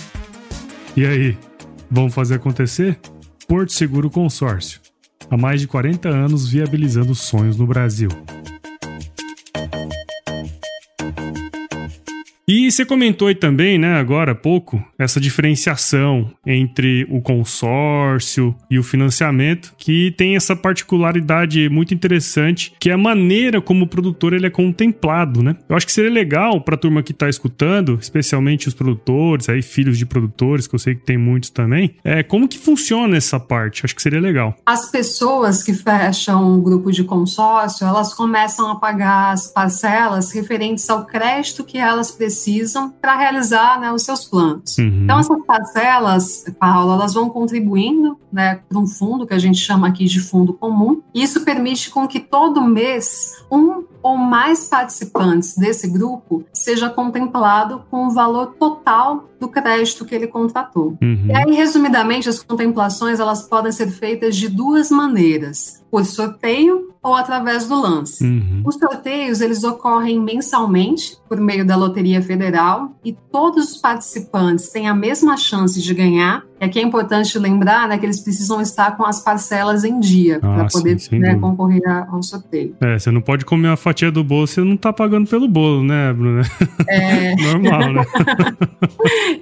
E 0.97 1.05
aí, 1.05 1.37
vamos 1.90 2.14
fazer 2.14 2.37
acontecer? 2.37 2.97
Porto 3.49 3.73
Seguro 3.73 4.09
Consórcio. 4.09 4.81
Há 5.28 5.37
mais 5.37 5.61
de 5.61 5.67
40 5.67 6.09
anos 6.09 6.49
viabilizando 6.49 7.12
sonhos 7.12 7.57
no 7.57 7.67
Brasil. 7.67 8.09
E 12.68 12.70
você 12.70 12.84
comentou 12.84 13.28
aí 13.28 13.34
também, 13.34 13.78
né, 13.78 13.94
agora 13.94 14.32
há 14.32 14.34
pouco, 14.34 14.84
essa 14.98 15.18
diferenciação 15.18 16.30
entre 16.46 17.06
o 17.08 17.22
consórcio 17.22 18.54
e 18.70 18.78
o 18.78 18.82
financiamento, 18.82 19.72
que 19.78 20.12
tem 20.18 20.37
essa 20.37 20.54
particularidade 20.54 21.66
muito 21.70 21.94
interessante, 21.94 22.75
que 22.78 22.90
é 22.90 22.92
a 22.92 22.98
maneira 22.98 23.58
como 23.58 23.87
o 23.87 23.88
produtor 23.88 24.34
ele 24.34 24.46
é 24.46 24.50
contemplado, 24.50 25.42
né? 25.42 25.56
Eu 25.66 25.76
acho 25.76 25.87
que 25.87 25.92
seria 25.92 26.10
legal 26.10 26.60
para 26.60 26.75
a 26.75 26.78
turma 26.78 27.02
que 27.02 27.12
está 27.12 27.26
escutando, 27.26 27.98
especialmente 27.98 28.68
os 28.68 28.75
produtores, 28.75 29.48
aí 29.48 29.62
filhos 29.62 29.96
de 29.96 30.04
produtores, 30.04 30.66
que 30.66 30.75
eu 30.75 30.78
sei 30.78 30.94
que 30.94 31.06
tem 31.06 31.16
muitos 31.16 31.48
também, 31.48 31.94
é 32.04 32.22
como 32.22 32.46
que 32.46 32.58
funciona 32.58 33.16
essa 33.16 33.40
parte? 33.40 33.87
Acho 33.87 33.96
que 33.96 34.02
seria 34.02 34.20
legal. 34.20 34.54
As 34.66 34.90
pessoas 34.90 35.62
que 35.62 35.72
fecham 35.72 36.56
um 36.56 36.62
grupo 36.62 36.92
de 36.92 37.02
consórcio, 37.02 37.87
elas 37.87 38.12
começam 38.12 38.70
a 38.70 38.76
pagar 38.76 39.32
as 39.32 39.46
parcelas 39.46 40.32
referentes 40.32 40.90
ao 40.90 41.06
crédito 41.06 41.64
que 41.64 41.78
elas 41.78 42.10
precisam 42.10 42.58
precisam 42.59 42.91
para 42.91 43.17
realizar 43.17 43.81
né, 43.81 43.93
os 43.93 44.03
seus 44.03 44.25
planos. 44.25 44.77
Uhum. 44.79 45.05
Então, 45.05 45.19
essas 45.19 45.45
parcelas, 45.45 46.45
Paula, 46.59 46.95
elas 46.95 47.15
vão 47.15 47.31
contribuindo 47.31 48.19
né, 48.33 48.61
para 48.69 48.79
um 48.79 48.87
fundo 48.87 49.27
que 49.27 49.35
a 49.35 49.38
gente 49.38 49.59
chama 49.59 49.88
aqui 49.88 50.05
de 50.05 50.21
fundo 50.21 50.53
comum. 50.53 51.00
E 51.15 51.23
isso 51.23 51.45
permite 51.45 51.91
com 51.91 52.07
que 52.07 52.21
todo 52.21 52.62
mês 52.62 53.33
um 53.50 53.85
ou 54.03 54.17
mais 54.17 54.69
participantes 54.69 55.57
desse 55.57 55.88
grupo 55.88 56.45
seja 56.53 56.88
contemplado 56.88 57.85
com 57.91 58.07
o 58.07 58.11
valor 58.11 58.55
total 58.59 59.29
do 59.41 59.49
crédito 59.49 60.05
que 60.05 60.15
ele 60.15 60.27
contratou. 60.27 60.97
Uhum. 61.00 61.27
E 61.27 61.37
aí, 61.37 61.55
resumidamente, 61.55 62.29
as 62.29 62.43
contemplações 62.43 63.21
elas 63.21 63.43
podem 63.43 63.73
ser 63.73 63.88
feitas 63.88 64.37
de 64.37 64.49
duas 64.49 64.91
maneiras: 64.91 65.77
por 65.90 66.04
sorteio 66.04 66.95
ou 67.02 67.14
através 67.14 67.66
do 67.68 67.80
lance. 67.80 68.25
Uhum. 68.25 68.62
Os 68.64 68.75
sorteios 68.76 69.40
eles 69.40 69.64
ocorrem 69.64 70.21
mensalmente 70.21 71.18
por 71.28 71.38
meio 71.40 71.64
da 71.64 71.76
Loteria 71.76 72.21
Federal 72.21 72.92
e 73.04 73.12
todos 73.12 73.73
os 73.73 73.76
participantes 73.78 74.71
têm 74.71 74.88
a 74.88 74.95
mesma 74.95 75.37
chance 75.37 75.80
de 75.80 75.95
ganhar. 75.95 76.45
E 76.61 76.65
aqui 76.65 76.79
é 76.79 76.83
importante 76.83 77.38
lembrar 77.38 77.88
né, 77.88 77.99
que 77.99 78.07
eles 78.07 78.21
precisam 78.21 78.61
estar 78.61 78.97
com 78.97 79.05
as 79.05 79.21
parcelas 79.21 79.85
em 79.85 80.00
dia 80.00 80.38
ah, 80.43 80.55
para 80.55 80.67
poder 80.67 80.99
sim, 80.99 81.19
né, 81.19 81.37
concorrer 81.37 81.83
ao 82.11 82.23
sorteio. 82.23 82.75
É, 82.81 82.99
você 82.99 83.11
não 83.11 83.21
pode 83.21 83.45
comer 83.45 83.69
uma 83.69 83.77
fatia 83.77 84.11
do 84.11 84.25
bolo, 84.25 84.47
você 84.47 84.62
não 84.62 84.77
tá 84.77 84.93
pagando 84.93 85.29
pelo 85.29 85.49
bolo, 85.49 85.83
né, 85.85 86.12
Bruna? 86.12 86.43
É. 86.88 87.35
Normal, 87.43 87.93
né? 87.93 88.05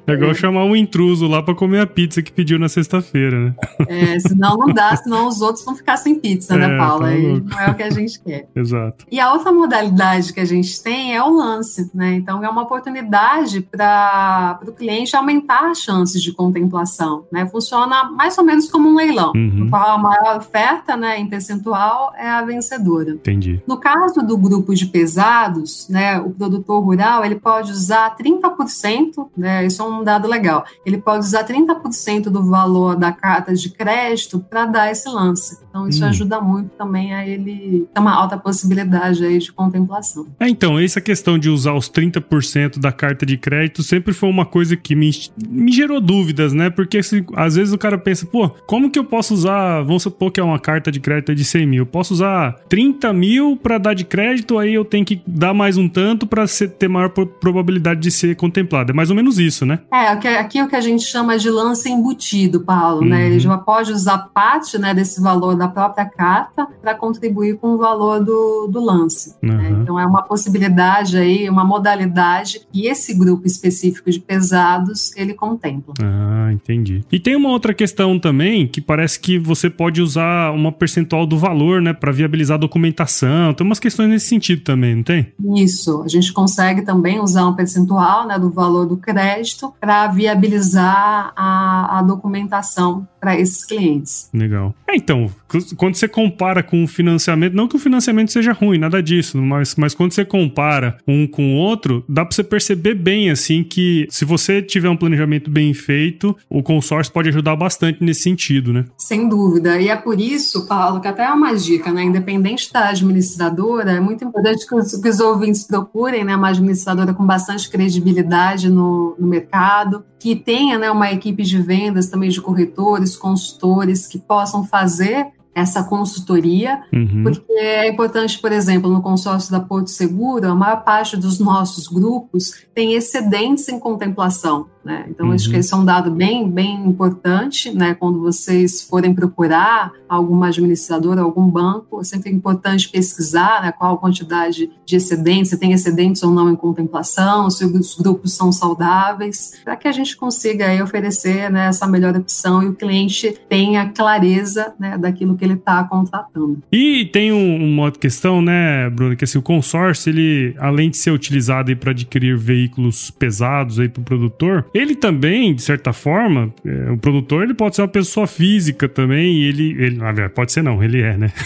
é 0.07 0.13
igual 0.13 0.31
é. 0.31 0.35
chamar 0.35 0.65
um 0.65 0.77
intruso 0.77 1.27
lá 1.27 1.43
para 1.43 1.55
comer 1.55 1.81
a 1.81 1.87
pizza 1.87 2.23
que 2.23 2.33
pediu 2.33 2.59
na 2.59 2.69
sexta-feira, 2.69 3.47
né? 3.47 3.55
É, 3.89 4.19
senão 4.19 4.57
não 4.57 4.67
dá, 4.67 4.95
senão 4.97 5.29
os 5.29 5.41
outros 5.41 5.65
vão 5.65 5.75
ficar 5.75 5.97
sem 5.97 6.17
pizza, 6.17 6.57
né, 6.57 6.65
é, 6.65 6.69
né, 6.69 6.79
Paula? 6.79 7.07
Tá 7.09 7.15
e 7.15 7.41
não 7.41 7.61
é 7.61 7.71
o 7.71 7.75
que 7.75 7.83
a 7.83 7.91
gente 7.91 8.21
quer. 8.21 8.49
Exato. 8.55 9.07
E 9.11 9.19
a 9.21 9.33
outra 9.33 9.53
modalidade 9.53 10.33
que 10.33 10.41
a 10.41 10.45
gente 10.45 10.83
tem 10.83 11.15
é 11.15 11.23
o 11.23 11.31
lance, 11.31 11.91
né? 11.95 12.15
Então 12.15 12.45
é 12.45 12.49
uma 12.49 12.63
oportunidade 12.63 13.61
para 13.61 14.59
o 14.67 14.73
cliente 14.73 15.17
aumentar 15.17 15.71
as 15.71 15.79
chances 15.79 16.23
de 16.23 16.33
contemplação, 16.33 17.06
né? 17.31 17.47
Funciona 17.47 18.05
mais 18.05 18.37
ou 18.39 18.45
menos 18.45 18.71
como 18.71 18.89
um 18.89 18.97
leilão, 18.97 19.33
uhum. 19.35 19.51
no 19.55 19.71
qual 19.71 19.91
a 19.91 19.99
maior 19.99 20.37
oferta, 20.39 20.97
né, 20.97 21.19
em 21.19 21.29
percentual 21.29 22.13
é 22.17 22.29
a 22.29 22.43
vencedora. 22.43 23.13
Entendi. 23.13 23.63
No 23.67 23.79
caso 23.79 24.21
do 24.23 24.37
grupo 24.37 24.75
de 24.75 24.87
pesados, 24.87 25.89
né, 25.89 26.19
o 26.19 26.31
produtor 26.31 26.83
rural 26.83 27.25
ele 27.25 27.37
pode 27.37 27.71
usar 27.71 28.17
30%, 28.17 29.29
né, 29.37 29.67
isso 29.67 29.83
é 29.83 29.85
um 29.85 30.05
dado 30.05 30.29
legal, 30.29 30.65
ele 30.85 30.99
pode 30.99 31.25
usar 31.25 31.45
30% 31.45 32.25
do 32.25 32.45
valor 32.45 32.97
da 32.97 33.13
carta 33.13 33.55
de 33.55 33.71
crédito 33.71 34.39
para 34.39 34.67
dar 34.67 34.91
esse 34.91 35.09
lance. 35.09 35.59
Então 35.69 35.89
isso 35.89 36.05
hum. 36.05 36.09
ajuda 36.09 36.41
muito 36.41 36.71
também 36.71 37.15
a 37.15 37.27
ele 37.27 37.87
ter 37.93 38.01
uma 38.01 38.15
alta 38.15 38.37
possibilidade 38.37 39.25
aí 39.25 39.39
de 39.39 39.53
contemplação. 39.53 40.27
É, 40.41 40.49
então, 40.49 40.79
essa 40.79 41.01
questão 41.01 41.39
de 41.39 41.51
usar 41.51 41.75
os 41.75 41.91
30% 41.91 42.79
da 42.79 42.93
carta 42.93 43.27
de 43.27 43.37
crédito 43.37 43.83
sempre 43.83 44.13
foi 44.13 44.29
uma 44.29 44.47
coisa 44.47 44.77
que 44.77 44.95
me, 44.95 45.11
me 45.49 45.73
gerou 45.73 46.01
dúvidas, 46.01 46.53
né? 46.53 46.71
Porque 46.71 46.96
assim, 46.99 47.25
às 47.35 47.55
vezes 47.57 47.73
o 47.73 47.79
cara 47.79 47.99
pensa, 47.99 48.27
pô, 48.27 48.49
como 48.67 48.91
que 48.91 48.99
eu 48.99 49.05
posso 49.05 49.35
usar, 49.35 49.83
vamos 49.83 50.03
supor 50.03 50.31
que 50.31 50.41
é 50.41 50.45
uma 50.45 50.59
carta 50.59 50.91
de 50.91 51.01
crédito 51.01 51.35
de 51.35 51.45
100 51.45 51.67
mil, 51.67 51.83
eu 51.83 51.87
posso 51.87 52.15
usar 52.15 52.57
30 52.69 53.13
mil 53.13 53.57
para 53.57 53.79
dar 53.79 53.95
de 53.95 54.05
crédito, 54.05 54.59
aí 54.59 54.75
eu 54.75 54.85
tenho 54.85 55.05
que 55.05 55.21
dar 55.27 55.55
mais 55.55 55.77
um 55.77 55.89
tanto 55.89 56.27
para 56.27 56.45
ter 56.79 56.89
maior 56.89 57.09
probabilidade 57.09 58.01
de 58.01 58.11
ser 58.11 58.37
contemplado. 58.37 58.93
É 58.93 58.95
mais 58.95 59.11
ou 59.11 59.17
menos 59.17 59.39
isso, 59.39 59.65
né? 59.65 59.81
É, 59.93 60.09
aqui 60.09 60.59
é 60.59 60.65
o 60.65 60.69
que 60.69 60.77
a 60.77 60.81
gente 60.81 61.05
chama 61.05 61.39
de 61.39 61.51
lance 61.51 61.89
embutido, 61.89 62.61
Paulo, 62.61 63.03
uhum. 63.03 63.09
né? 63.09 63.27
Ele 63.27 63.35
uhum. 63.35 63.41
já 63.41 63.59
pode 63.59 63.93
usar 63.93 64.19
parte 64.35 64.79
né, 64.79 64.95
desse 64.95 65.21
valor 65.21 65.57
da 65.57 65.69
própria 65.69 66.05
carta 66.05 66.67
para 66.81 66.95
contribuir 66.95 67.57
com 67.57 67.75
o 67.75 67.79
valor 67.79 68.25
do, 68.25 68.69
do 68.69 68.81
lance. 68.81 69.35
Né? 69.43 69.55
Uhum. 69.55 69.57
Né? 69.57 69.71
Então 69.83 70.01
é 70.01 70.07
uma 70.07 70.23
possibilidade 70.23 71.17
aí, 71.17 71.49
uma 71.49 71.65
modalidade 71.65 72.67
que 72.73 72.87
esse 72.87 73.15
grupo 73.15 73.47
específico 73.47 74.11
de 74.11 74.21
pesados 74.21 75.15
ele 75.17 75.35
contempla. 75.35 75.95
Ah, 76.03 76.51
entendi. 76.53 76.86
E 77.11 77.19
tem 77.19 77.37
uma 77.37 77.51
outra 77.51 77.75
questão 77.75 78.19
também 78.19 78.67
que 78.67 78.81
parece 78.81 79.19
que 79.19 79.39
você 79.39 79.69
pode 79.71 80.01
usar 80.01 80.53
uma 80.53 80.73
percentual 80.73 81.27
do 81.27 81.39
valor, 81.39 81.81
né, 81.81 81.93
para 81.93 82.13
viabilizar 82.13 82.57
a 82.57 82.61
documentação. 82.61 83.55
Tem 83.55 83.67
umas 83.67 83.81
questões 83.81 84.09
nesse 84.09 84.27
sentido 84.27 84.63
também, 84.63 84.97
não 84.97 85.03
tem? 85.03 85.33
Isso. 85.57 86.03
A 86.03 86.09
gente 86.09 86.33
consegue 86.33 86.83
também 86.83 87.21
usar 87.21 87.47
um 87.47 87.55
percentual 87.55 88.27
né, 88.27 88.39
do 88.39 88.51
valor 88.51 88.87
do 88.87 88.97
crédito 88.97 89.73
para 89.81 90.07
viabilizar 90.09 91.33
a, 91.37 91.99
a 91.99 92.03
documentação 92.03 93.07
para 93.27 93.41
esses 93.41 93.65
clientes. 93.65 94.31
Legal. 94.33 94.73
É, 94.89 94.95
então, 94.95 95.29
quando 95.77 95.97
você 95.97 96.07
compara 96.07 96.63
com 96.63 96.85
o 96.85 96.87
financiamento, 96.87 97.55
não 97.55 97.67
que 97.67 97.75
o 97.75 97.79
financiamento 97.79 98.31
seja 98.31 98.53
ruim, 98.53 98.79
nada 98.79 99.03
disso, 99.03 99.43
mas, 99.43 99.75
mas 99.75 99.95
quando 99.95 100.13
você 100.13 100.25
compara 100.25 100.97
um 101.09 101.27
com 101.27 101.55
o 101.55 101.57
outro, 101.57 102.05
dá 102.09 102.25
para 102.25 102.35
você 102.35 102.45
perceber 102.45 102.95
bem, 102.95 103.31
assim, 103.31 103.65
que 103.65 104.07
se 104.11 104.25
você 104.25 104.63
tiver 104.63 104.89
um 104.89 104.97
planejamento 104.97 105.51
bem 105.51 105.75
feito, 105.75 106.37
o 106.49 106.63
consórcio 106.77 107.13
pode 107.13 107.31
ajudar 107.31 107.57
bastante 107.57 108.03
nesse 108.05 108.23
sentido, 108.23 108.73
né? 108.73 108.85
Sem 108.99 109.29
dúvida. 109.29 109.81
E 109.81 109.89
é 109.89 109.97
por 109.97 110.21
isso, 110.21 110.67
Paulo, 110.67 111.01
que 111.01 111.09
até 111.09 111.25
é 111.25 111.33
uma 111.33 111.55
dica, 111.55 111.91
né? 111.91 112.03
Independente 112.05 112.71
da 112.73 112.89
administradora, 112.89 113.93
é 113.93 114.01
muito 114.01 114.25
importante 114.25 114.67
que 114.67 114.75
os, 114.75 114.95
que 114.97 115.09
os 115.09 115.21
ouvintes 115.21 115.65
procurem, 115.65 116.25
né? 116.25 116.37
Uma 116.37 116.49
administradora 116.49 117.15
com 117.15 117.25
bastante 117.25 117.69
credibilidade 117.71 118.69
no, 118.69 119.17
no 119.19 119.27
mercado, 119.27 120.05
que 120.19 120.37
tenha 120.37 120.79
né, 120.79 120.91
uma 120.91 121.11
equipe 121.13 121.43
de 121.43 121.61
vendas 121.61 122.09
também 122.09 122.29
de 122.29 122.41
corretores, 122.41 123.17
consultores 123.17 124.07
que 124.07 124.19
possam 124.19 124.65
fazer 124.65 125.29
essa 125.57 125.83
consultoria, 125.83 126.83
uhum. 126.93 127.23
porque 127.23 127.51
é 127.53 127.89
importante, 127.89 128.39
por 128.39 128.53
exemplo, 128.53 128.91
no 128.91 129.01
consórcio 129.01 129.51
da 129.51 129.59
Porto 129.59 129.89
Seguro, 129.89 130.47
a 130.47 130.55
maior 130.55 130.85
parte 130.85 131.17
dos 131.17 131.39
nossos 131.39 131.89
grupos 131.89 132.67
tem 132.75 132.93
excedentes 132.93 133.67
em 133.71 133.81
contemplação. 133.81 134.67
Né? 134.87 135.05
Então, 135.11 135.27
uhum. 135.27 135.33
acho 135.33 135.49
que 135.49 135.55
uhum. 135.55 135.59
esse 135.59 135.75
é 135.75 135.77
um 135.77 135.85
dado 135.85 136.13
bem, 136.13 136.49
bem 136.49 136.87
importante, 136.87 137.75
né? 137.75 137.93
Quando 137.93 138.21
vocês 138.21 138.83
forem 138.83 139.13
procurar 139.13 139.91
alguma 140.09 140.47
administradora, 140.47 141.23
algum 141.23 141.51
banco, 141.51 142.01
é 142.01 142.05
sempre 142.05 142.31
importante 142.31 142.89
pesquisar 142.89 143.63
né, 143.63 143.73
qual 143.73 143.95
a 143.95 143.99
quantidade 143.99 144.71
de 144.85 144.97
excedentes, 144.97 145.51
se 145.51 145.59
tem 145.59 145.73
excedentes 145.73 146.23
ou 146.23 146.31
não 146.31 146.49
em 146.49 146.55
contemplação, 146.55 147.51
se 147.51 147.65
os 147.65 147.97
grupos 147.97 148.35
são 148.35 148.53
saudáveis, 148.53 149.61
para 149.65 149.75
que 149.75 149.89
a 149.89 149.93
gente 149.93 150.17
consiga 150.17 150.69
aí, 150.69 150.81
oferecer 150.81 151.51
né, 151.51 151.67
essa 151.67 151.85
melhor 151.89 152.15
opção 152.15 152.63
e 152.63 152.69
o 152.69 152.75
cliente 152.75 153.37
tenha 153.49 153.89
clareza 153.89 154.73
né, 154.79 154.97
daquilo 154.97 155.37
que 155.37 155.45
ele 155.45 155.55
está 155.55 155.83
contratando. 155.83 156.63
E 156.71 157.07
tem 157.07 157.33
um, 157.33 157.73
uma 157.73 157.87
outra 157.87 157.99
questão, 157.99 158.41
né, 158.41 158.89
Bruno, 158.91 159.17
que 159.17 159.25
assim, 159.25 159.39
o 159.39 159.43
consórcio, 159.43 160.11
ele, 160.11 160.55
além 160.61 160.91
de 160.91 160.97
ser 160.97 161.11
utilizado 161.11 161.77
para 161.77 161.91
adquirir 161.91 162.39
veículos 162.39 163.11
pesados 163.11 163.79
para 163.89 164.01
o 164.01 164.05
produtor, 164.05 164.65
ele 164.77 164.95
também, 164.95 165.55
de 165.55 165.63
certa 165.63 165.93
forma, 165.93 166.53
é, 166.65 166.91
o 166.91 166.99
produtor 166.99 167.45
ele 167.45 167.55
pode 167.55 167.77
ser 167.77 167.83
uma 167.83 167.89
pessoa 167.89 168.27
física 168.27 168.89
também, 168.89 169.43
ele, 169.43 169.77
ele 169.79 169.99
pode 170.35 170.53
ser 170.53 170.63
não, 170.63 170.83
ele 170.83 171.01
é, 171.01 171.17
né? 171.17 171.33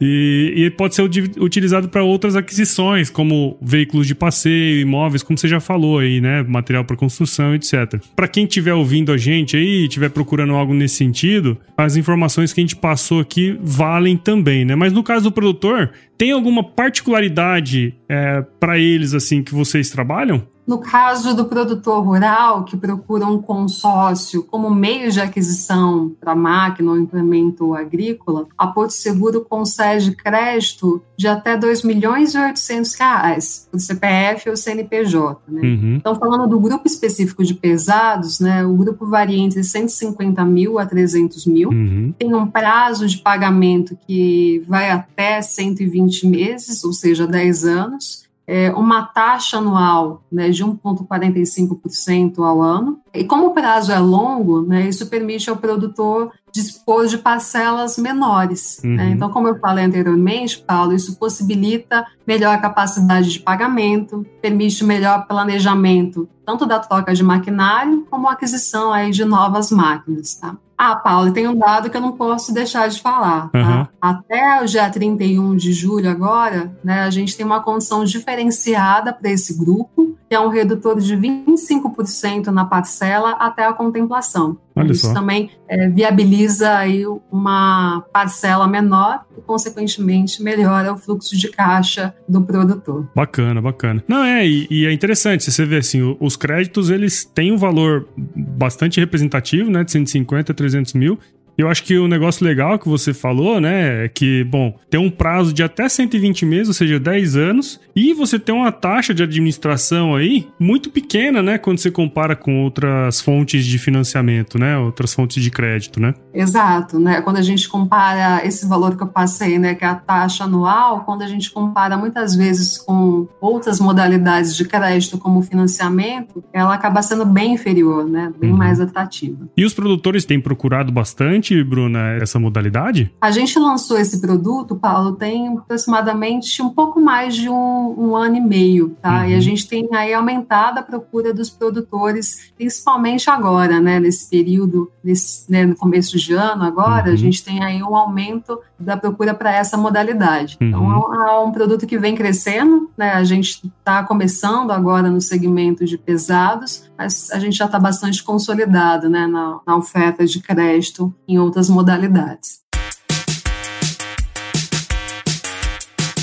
E, 0.00 0.52
e 0.56 0.70
pode 0.70 0.94
ser 0.94 1.02
utilizado 1.02 1.88
para 1.88 2.02
outras 2.02 2.36
aquisições, 2.36 3.10
como 3.10 3.56
veículos 3.60 4.06
de 4.06 4.14
passeio, 4.14 4.80
imóveis, 4.80 5.22
como 5.22 5.38
você 5.38 5.48
já 5.48 5.60
falou 5.60 5.98
aí, 5.98 6.20
né? 6.20 6.42
Material 6.42 6.84
para 6.84 6.96
construção, 6.96 7.54
etc. 7.54 8.00
Para 8.14 8.28
quem 8.28 8.44
estiver 8.44 8.74
ouvindo 8.74 9.12
a 9.12 9.16
gente 9.16 9.56
aí, 9.56 9.84
estiver 9.84 10.10
procurando 10.10 10.54
algo 10.54 10.74
nesse 10.74 10.96
sentido, 10.96 11.58
as 11.76 11.96
informações 11.96 12.52
que 12.52 12.60
a 12.60 12.62
gente 12.62 12.76
passou 12.76 13.20
aqui 13.20 13.56
valem 13.60 14.16
também, 14.16 14.64
né? 14.64 14.74
Mas 14.74 14.92
no 14.92 15.02
caso 15.02 15.24
do 15.24 15.32
produtor, 15.32 15.90
tem 16.16 16.32
alguma 16.32 16.62
particularidade 16.62 17.94
é, 18.08 18.42
para 18.60 18.78
eles 18.78 19.14
assim 19.14 19.42
que 19.42 19.54
vocês 19.54 19.90
trabalham? 19.90 20.53
No 20.66 20.78
caso 20.78 21.34
do 21.34 21.44
produtor 21.44 22.04
rural 22.04 22.64
que 22.64 22.76
procura 22.76 23.26
um 23.26 23.40
consórcio 23.40 24.42
como 24.44 24.70
meio 24.70 25.10
de 25.10 25.20
aquisição 25.20 26.12
para 26.20 26.34
máquina 26.34 26.92
ou 26.92 26.98
implemento 26.98 27.74
agrícola, 27.74 28.46
a 28.56 28.66
Porto 28.66 28.92
Seguro 28.92 29.44
concede 29.44 30.12
crédito 30.12 31.02
de 31.16 31.28
até 31.28 31.52
R$ 31.52 31.58
2 31.58 31.82
milhões 31.82 32.34
e 32.34 32.38
800 32.38 32.94
reais 32.94 33.68
o 33.72 33.78
CPF 33.78 34.48
ou 34.48 34.56
CNPJ. 34.56 35.40
Né? 35.48 35.60
Uhum. 35.62 35.96
Então, 35.96 36.14
falando 36.14 36.48
do 36.48 36.60
grupo 36.60 36.86
específico 36.86 37.44
de 37.44 37.54
pesados, 37.54 38.40
né, 38.40 38.64
o 38.64 38.74
grupo 38.74 39.06
varia 39.06 39.38
entre 39.38 39.62
150 39.62 40.44
mil 40.44 40.78
a 40.78 40.86
300 40.86 41.46
mil, 41.46 41.70
uhum. 41.70 42.14
tem 42.18 42.34
um 42.34 42.46
prazo 42.46 43.06
de 43.06 43.18
pagamento 43.18 43.96
que 44.06 44.62
vai 44.66 44.90
até 44.90 45.42
120 45.42 46.26
meses, 46.26 46.84
ou 46.84 46.92
seja, 46.92 47.26
10 47.26 47.64
anos, 47.64 48.24
é, 48.46 48.70
uma 48.72 49.02
taxa 49.02 49.58
anual 49.58 50.22
né, 50.30 50.50
de 50.50 50.64
1,45% 50.64 52.38
ao 52.38 52.60
ano. 52.60 53.00
E 53.12 53.24
como 53.24 53.46
o 53.46 53.54
prazo 53.54 53.92
é 53.92 53.98
longo, 53.98 54.62
né, 54.62 54.88
isso 54.88 55.06
permite 55.06 55.48
ao 55.48 55.56
produtor 55.56 56.32
dispor 56.54 57.08
de 57.08 57.18
parcelas 57.18 57.98
menores. 57.98 58.80
Né. 58.82 58.90
Uhum. 58.90 58.96
Né? 58.96 59.10
Então, 59.10 59.28
como 59.30 59.48
eu 59.48 59.58
falei 59.58 59.84
anteriormente, 59.84 60.62
Paulo, 60.64 60.92
isso 60.92 61.16
possibilita 61.16 62.06
melhor 62.24 62.60
capacidade 62.60 63.28
de 63.32 63.40
pagamento, 63.40 64.24
permite 64.40 64.84
melhor 64.84 65.26
planejamento 65.26 66.28
tanto 66.46 66.66
da 66.66 66.78
troca 66.78 67.14
de 67.14 67.22
maquinário 67.22 68.06
como 68.10 68.28
a 68.28 68.32
aquisição 68.32 68.92
aí 68.92 69.10
de 69.10 69.24
novas 69.24 69.70
máquinas. 69.70 70.34
Tá? 70.34 70.54
Ah, 70.76 70.96
Paulo, 70.96 71.32
tem 71.32 71.48
um 71.48 71.56
dado 71.56 71.88
que 71.88 71.96
eu 71.96 72.00
não 72.00 72.12
posso 72.12 72.52
deixar 72.52 72.88
de 72.88 73.00
falar. 73.00 73.48
Tá? 73.50 73.58
Uhum. 73.58 73.86
Até 74.00 74.62
o 74.62 74.66
dia 74.66 74.88
31 74.90 75.56
de 75.56 75.72
julho 75.72 76.10
agora, 76.10 76.76
né, 76.84 77.02
a 77.02 77.10
gente 77.10 77.36
tem 77.36 77.46
uma 77.46 77.62
condição 77.62 78.04
diferenciada 78.04 79.12
para 79.12 79.30
esse 79.30 79.56
grupo, 79.56 80.14
que 80.28 80.34
é 80.34 80.40
um 80.40 80.48
redutor 80.48 81.00
de 81.00 81.16
25% 81.16 82.48
na 82.48 82.64
parcela 82.64 83.32
até 83.32 83.64
a 83.64 83.72
contemplação. 83.72 84.58
Olha 84.76 84.90
Isso 84.90 85.06
só. 85.06 85.14
também 85.14 85.50
é, 85.68 85.88
viabiliza 85.88 86.76
aí 86.76 87.04
uma 87.30 88.04
parcela 88.12 88.66
menor 88.66 89.24
e, 89.38 89.40
consequentemente, 89.40 90.42
melhora 90.42 90.92
o 90.92 90.96
fluxo 90.96 91.36
de 91.36 91.48
caixa 91.48 92.14
do 92.28 92.42
produtor. 92.42 93.08
Bacana, 93.14 93.62
bacana. 93.62 94.02
Não, 94.08 94.24
é, 94.24 94.46
e, 94.46 94.66
e 94.68 94.86
é 94.86 94.92
interessante, 94.92 95.50
você 95.50 95.64
vê 95.64 95.76
assim, 95.76 96.16
os 96.18 96.36
créditos, 96.36 96.90
eles 96.90 97.24
têm 97.24 97.52
um 97.52 97.56
valor 97.56 98.08
bastante 98.16 98.98
representativo, 98.98 99.70
né, 99.70 99.84
de 99.84 99.92
150 99.92 100.50
a 100.50 100.54
300 100.54 100.94
mil, 100.94 101.18
eu 101.56 101.68
acho 101.68 101.84
que 101.84 101.96
o 101.98 102.08
negócio 102.08 102.44
legal 102.44 102.78
que 102.78 102.88
você 102.88 103.14
falou, 103.14 103.60
né, 103.60 104.04
é 104.04 104.08
que, 104.08 104.44
bom, 104.44 104.76
tem 104.90 105.00
um 105.00 105.10
prazo 105.10 105.52
de 105.52 105.62
até 105.62 105.88
120 105.88 106.44
meses, 106.44 106.68
ou 106.68 106.74
seja, 106.74 106.98
10 106.98 107.36
anos, 107.36 107.80
e 107.94 108.12
você 108.12 108.38
tem 108.38 108.54
uma 108.54 108.72
taxa 108.72 109.14
de 109.14 109.22
administração 109.22 110.14
aí 110.14 110.48
muito 110.58 110.90
pequena, 110.90 111.42
né, 111.42 111.58
quando 111.58 111.78
você 111.78 111.90
compara 111.90 112.34
com 112.34 112.62
outras 112.62 113.20
fontes 113.20 113.64
de 113.64 113.78
financiamento, 113.78 114.58
né, 114.58 114.76
outras 114.78 115.14
fontes 115.14 115.42
de 115.42 115.50
crédito, 115.50 116.00
né? 116.00 116.14
Exato, 116.32 116.98
né? 116.98 117.20
Quando 117.22 117.36
a 117.36 117.42
gente 117.42 117.68
compara 117.68 118.44
esse 118.44 118.66
valor 118.66 118.96
que 118.96 119.02
eu 119.02 119.06
passei, 119.06 119.58
né, 119.58 119.74
que 119.74 119.84
é 119.84 119.88
a 119.88 119.94
taxa 119.94 120.44
anual, 120.44 121.04
quando 121.04 121.22
a 121.22 121.26
gente 121.28 121.50
compara 121.50 121.96
muitas 121.96 122.34
vezes 122.34 122.78
com 122.78 123.28
outras 123.40 123.78
modalidades 123.78 124.56
de 124.56 124.64
crédito 124.64 125.18
como 125.18 125.42
financiamento, 125.42 126.42
ela 126.52 126.74
acaba 126.74 127.00
sendo 127.02 127.24
bem 127.24 127.54
inferior, 127.54 128.08
né, 128.08 128.32
bem 128.38 128.50
uhum. 128.50 128.56
mais 128.56 128.80
atrativa. 128.80 129.48
E 129.56 129.64
os 129.64 129.72
produtores 129.72 130.24
têm 130.24 130.40
procurado 130.40 130.90
bastante 130.90 131.43
Bruna, 131.64 132.12
essa 132.20 132.38
modalidade? 132.38 133.12
A 133.20 133.30
gente 133.30 133.58
lançou 133.58 133.98
esse 133.98 134.20
produto, 134.20 134.76
Paulo, 134.76 135.12
tem 135.16 135.48
aproximadamente 135.58 136.62
um 136.62 136.70
pouco 136.70 137.00
mais 137.00 137.34
de 137.34 137.48
um, 137.48 137.94
um 137.98 138.16
ano 138.16 138.36
e 138.36 138.40
meio, 138.40 138.96
tá? 139.02 139.20
Uhum. 139.20 139.30
E 139.30 139.34
a 139.34 139.40
gente 139.40 139.66
tem 139.66 139.88
aí 139.92 140.14
aumentado 140.14 140.78
a 140.78 140.82
procura 140.82 141.34
dos 141.34 141.50
produtores, 141.50 142.52
principalmente 142.56 143.28
agora, 143.28 143.80
né? 143.80 144.00
Nesse 144.00 144.30
período, 144.30 144.90
nesse, 145.02 145.50
né, 145.50 145.66
no 145.66 145.76
começo 145.76 146.16
de 146.16 146.32
ano 146.32 146.62
agora, 146.62 147.08
uhum. 147.08 147.12
a 147.12 147.16
gente 147.16 147.44
tem 147.44 147.62
aí 147.62 147.82
um 147.82 147.94
aumento 147.94 148.58
da 148.78 148.96
procura 148.96 149.34
para 149.34 149.54
essa 149.54 149.76
modalidade. 149.76 150.56
Então, 150.60 150.82
uhum. 150.82 150.98
Então, 150.98 151.26
é 151.26 151.40
um 151.40 151.52
produto 151.52 151.86
que 151.86 151.98
vem 151.98 152.14
crescendo, 152.14 152.90
né? 152.96 153.12
A 153.12 153.24
gente 153.24 153.66
está 153.66 154.02
começando 154.02 154.70
agora 154.70 155.10
no 155.10 155.20
segmento 155.20 155.84
de 155.84 155.96
pesados, 155.96 156.90
mas 156.96 157.30
a 157.30 157.38
gente 157.38 157.56
já 157.56 157.66
está 157.66 157.78
bastante 157.78 158.22
consolidado, 158.22 159.08
né? 159.08 159.26
Na, 159.26 159.60
na 159.66 159.76
oferta 159.76 160.24
de 160.26 160.40
crédito 160.40 161.14
em 161.26 161.38
outras 161.38 161.68
modalidades. 161.68 162.60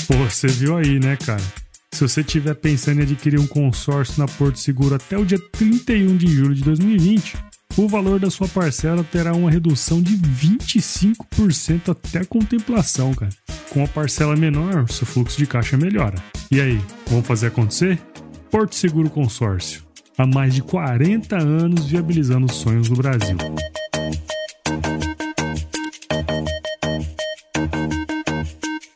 Pô, 0.08 0.18
você 0.30 0.48
viu 0.48 0.78
aí, 0.78 1.00
né, 1.00 1.16
cara? 1.16 1.42
Se 1.94 2.08
você 2.08 2.22
estiver 2.22 2.56
pensando 2.56 3.00
em 3.00 3.04
adquirir 3.04 3.40
um 3.40 3.48
consórcio 3.48 4.20
na 4.20 4.28
Porto 4.28 4.58
Seguro 4.58 4.96
até 4.96 5.18
o 5.18 5.26
dia 5.26 5.40
31 5.52 6.18
de 6.18 6.28
julho 6.28 6.56
de 6.56 6.64
2020, 6.64 7.51
o 7.78 7.88
valor 7.88 8.20
da 8.20 8.30
sua 8.30 8.48
parcela 8.48 9.04
terá 9.04 9.34
uma 9.34 9.50
redução 9.50 10.02
de 10.02 10.18
25% 10.18 11.90
até 11.90 12.20
a 12.20 12.26
contemplação, 12.26 13.14
cara. 13.14 13.32
Com 13.70 13.84
a 13.84 13.88
parcela 13.88 14.36
menor, 14.36 14.90
seu 14.90 15.08
fluxo 15.08 15.38
de 15.38 15.46
caixa 15.46 15.78
melhora. 15.78 16.16
E 16.52 16.60
aí, 16.60 16.80
vamos 17.08 17.26
fazer 17.26 17.48
acontecer? 17.48 18.00
Porto 18.50 18.76
Seguro 18.76 19.10
Consórcio. 19.10 19.84
Há 20.18 20.28
mais 20.28 20.54
de 20.54 20.62
40 20.62 21.38
anos 21.38 21.86
viabilizando 21.86 22.46
os 22.46 22.54
sonhos 22.54 22.90
do 22.90 22.96
Brasil. 22.96 23.38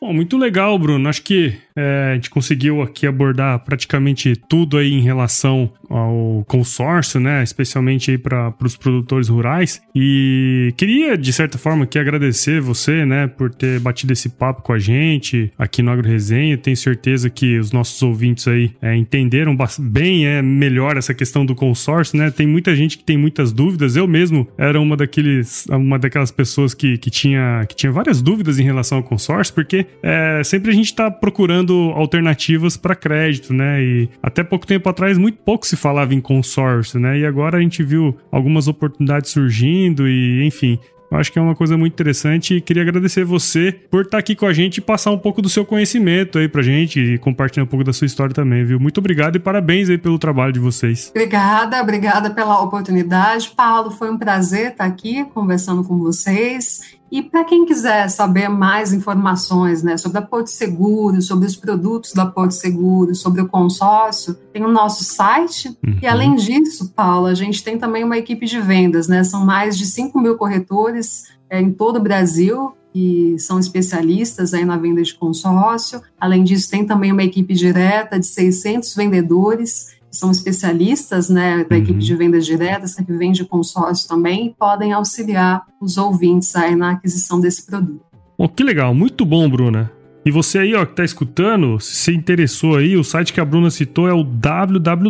Bom, 0.00 0.12
muito 0.12 0.36
legal, 0.36 0.78
Bruno. 0.78 1.08
Acho 1.08 1.22
que 1.22 1.58
é, 1.76 2.10
a 2.12 2.14
gente 2.14 2.30
conseguiu 2.30 2.80
aqui 2.80 3.06
abordar 3.06 3.58
praticamente 3.60 4.34
tudo 4.48 4.78
aí 4.78 4.92
em 4.92 5.02
relação 5.02 5.70
ao 5.90 6.44
consórcio, 6.48 7.20
né? 7.20 7.42
Especialmente 7.42 8.10
aí 8.10 8.18
para 8.18 8.54
os 8.62 8.76
produtores 8.76 9.28
rurais. 9.28 9.82
E 9.94 10.72
queria, 10.76 11.16
de 11.16 11.32
certa 11.32 11.58
forma, 11.58 11.84
aqui 11.84 11.98
agradecer 11.98 12.60
você, 12.60 13.04
né, 13.04 13.26
por 13.26 13.52
ter 13.54 13.78
batido 13.80 14.12
esse 14.12 14.28
papo 14.28 14.62
com 14.62 14.72
a 14.72 14.78
gente 14.78 15.52
aqui 15.58 15.82
no 15.82 15.90
Agro 15.90 16.08
Resenha. 16.08 16.56
Tenho 16.56 16.76
certeza 16.76 17.28
que 17.28 17.58
os 17.58 17.72
nossos 17.72 18.02
ouvintes 18.02 18.48
aí 18.48 18.72
é, 18.80 18.96
entenderam 18.96 19.56
bem 19.78 20.26
é, 20.26 20.40
melhor 20.40 20.96
essa 20.96 21.12
questão 21.12 21.44
do 21.44 21.54
consórcio, 21.54 22.18
né? 22.18 22.30
Tem 22.30 22.46
muita 22.46 22.74
gente 22.74 22.96
que 22.96 23.04
tem 23.04 23.18
muitas 23.18 23.52
dúvidas. 23.52 23.96
Eu 23.96 24.06
mesmo 24.06 24.48
era 24.56 24.80
uma 24.80 24.96
daqueles, 24.96 25.66
uma 25.66 25.98
daquelas 25.98 26.30
pessoas 26.30 26.72
que, 26.72 26.96
que, 26.96 27.10
tinha, 27.10 27.64
que 27.68 27.76
tinha 27.76 27.92
várias 27.92 28.22
dúvidas 28.22 28.58
em 28.58 28.64
relação 28.64 28.98
ao 28.98 29.04
consórcio, 29.04 29.54
porque 29.54 29.86
é, 30.02 30.42
sempre 30.42 30.70
a 30.70 30.74
gente 30.74 30.86
está 30.86 31.10
procurando 31.10 31.65
alternativas 31.74 32.76
para 32.76 32.94
crédito, 32.94 33.52
né? 33.52 33.82
E 33.82 34.08
até 34.22 34.42
pouco 34.42 34.66
tempo 34.66 34.88
atrás, 34.88 35.18
muito 35.18 35.38
pouco 35.38 35.66
se 35.66 35.76
falava 35.76 36.14
em 36.14 36.20
consórcio, 36.20 36.98
né? 36.98 37.18
E 37.18 37.26
agora 37.26 37.58
a 37.58 37.60
gente 37.60 37.82
viu 37.82 38.16
algumas 38.30 38.68
oportunidades 38.68 39.30
surgindo 39.30 40.08
e, 40.08 40.44
enfim, 40.44 40.78
eu 41.10 41.18
acho 41.18 41.32
que 41.32 41.38
é 41.38 41.42
uma 41.42 41.54
coisa 41.54 41.76
muito 41.76 41.92
interessante 41.92 42.54
e 42.54 42.60
queria 42.60 42.82
agradecer 42.82 43.24
você 43.24 43.72
por 43.90 44.02
estar 44.02 44.18
aqui 44.18 44.34
com 44.34 44.46
a 44.46 44.52
gente 44.52 44.78
e 44.78 44.80
passar 44.80 45.12
um 45.12 45.18
pouco 45.18 45.40
do 45.40 45.48
seu 45.48 45.64
conhecimento 45.64 46.38
aí 46.38 46.48
pra 46.48 46.62
gente 46.62 47.00
e 47.00 47.18
compartilhar 47.18 47.64
um 47.64 47.68
pouco 47.68 47.84
da 47.84 47.92
sua 47.92 48.06
história 48.06 48.34
também, 48.34 48.64
viu? 48.64 48.80
Muito 48.80 48.98
obrigado 48.98 49.36
e 49.36 49.38
parabéns 49.38 49.88
aí 49.88 49.98
pelo 49.98 50.18
trabalho 50.18 50.52
de 50.52 50.58
vocês. 50.58 51.10
Obrigada, 51.10 51.80
obrigada 51.80 52.30
pela 52.30 52.60
oportunidade. 52.60 53.52
Paulo, 53.56 53.90
foi 53.90 54.10
um 54.10 54.18
prazer 54.18 54.72
estar 54.72 54.84
aqui 54.84 55.24
conversando 55.32 55.84
com 55.84 55.96
vocês. 55.98 56.96
E 57.10 57.22
para 57.22 57.44
quem 57.44 57.64
quiser 57.64 58.08
saber 58.08 58.48
mais 58.48 58.92
informações 58.92 59.82
né, 59.82 59.96
sobre 59.96 60.18
a 60.18 60.22
Porto 60.22 60.48
Seguro, 60.48 61.22
sobre 61.22 61.46
os 61.46 61.54
produtos 61.54 62.12
da 62.12 62.26
Porto 62.26 62.52
Seguro, 62.52 63.14
sobre 63.14 63.40
o 63.40 63.48
consórcio, 63.48 64.34
tem 64.52 64.64
o 64.64 64.68
nosso 64.68 65.04
site. 65.04 65.68
Uhum. 65.68 65.98
E 66.02 66.06
além 66.06 66.34
disso, 66.34 66.92
Paulo, 66.94 67.26
a 67.26 67.34
gente 67.34 67.62
tem 67.62 67.78
também 67.78 68.02
uma 68.02 68.18
equipe 68.18 68.44
de 68.46 68.60
vendas, 68.60 69.06
né? 69.06 69.22
São 69.22 69.44
mais 69.44 69.78
de 69.78 69.86
5 69.86 70.20
mil 70.20 70.36
corretores 70.36 71.24
é, 71.48 71.60
em 71.60 71.72
todo 71.72 71.96
o 71.96 72.02
Brasil 72.02 72.72
que 72.96 73.38
são 73.38 73.58
especialistas 73.58 74.54
aí 74.54 74.64
na 74.64 74.78
venda 74.78 75.02
de 75.02 75.14
consórcio. 75.14 76.00
Além 76.18 76.42
disso, 76.42 76.70
tem 76.70 76.86
também 76.86 77.12
uma 77.12 77.22
equipe 77.22 77.52
direta 77.52 78.18
de 78.18 78.26
600 78.26 78.94
vendedores 78.94 79.95
são 80.16 80.30
especialistas 80.30 81.28
né, 81.28 81.64
da 81.64 81.76
uhum. 81.76 81.82
equipe 81.82 81.98
de 81.98 82.14
vendas 82.14 82.44
diretas, 82.44 82.94
que 82.94 83.12
vende 83.12 83.44
consórcio 83.44 84.08
também, 84.08 84.46
e 84.46 84.54
podem 84.54 84.92
auxiliar 84.92 85.62
os 85.80 85.96
ouvintes 85.96 86.54
aí 86.56 86.74
na 86.74 86.92
aquisição 86.92 87.40
desse 87.40 87.64
produto. 87.64 88.04
Oh, 88.38 88.48
que 88.48 88.62
legal, 88.62 88.94
muito 88.94 89.24
bom, 89.24 89.48
Bruna. 89.48 89.90
E 90.26 90.30
você 90.32 90.58
aí, 90.58 90.74
ó, 90.74 90.84
que 90.84 90.96
tá 90.96 91.04
escutando, 91.04 91.78
se 91.78 91.94
você 91.94 92.12
interessou 92.12 92.76
aí, 92.76 92.96
o 92.96 93.04
site 93.04 93.32
que 93.32 93.40
a 93.40 93.44
Bruna 93.44 93.70
citou 93.70 94.08
é 94.08 94.12
o 94.12 94.24
www.porto.vc 94.24 95.00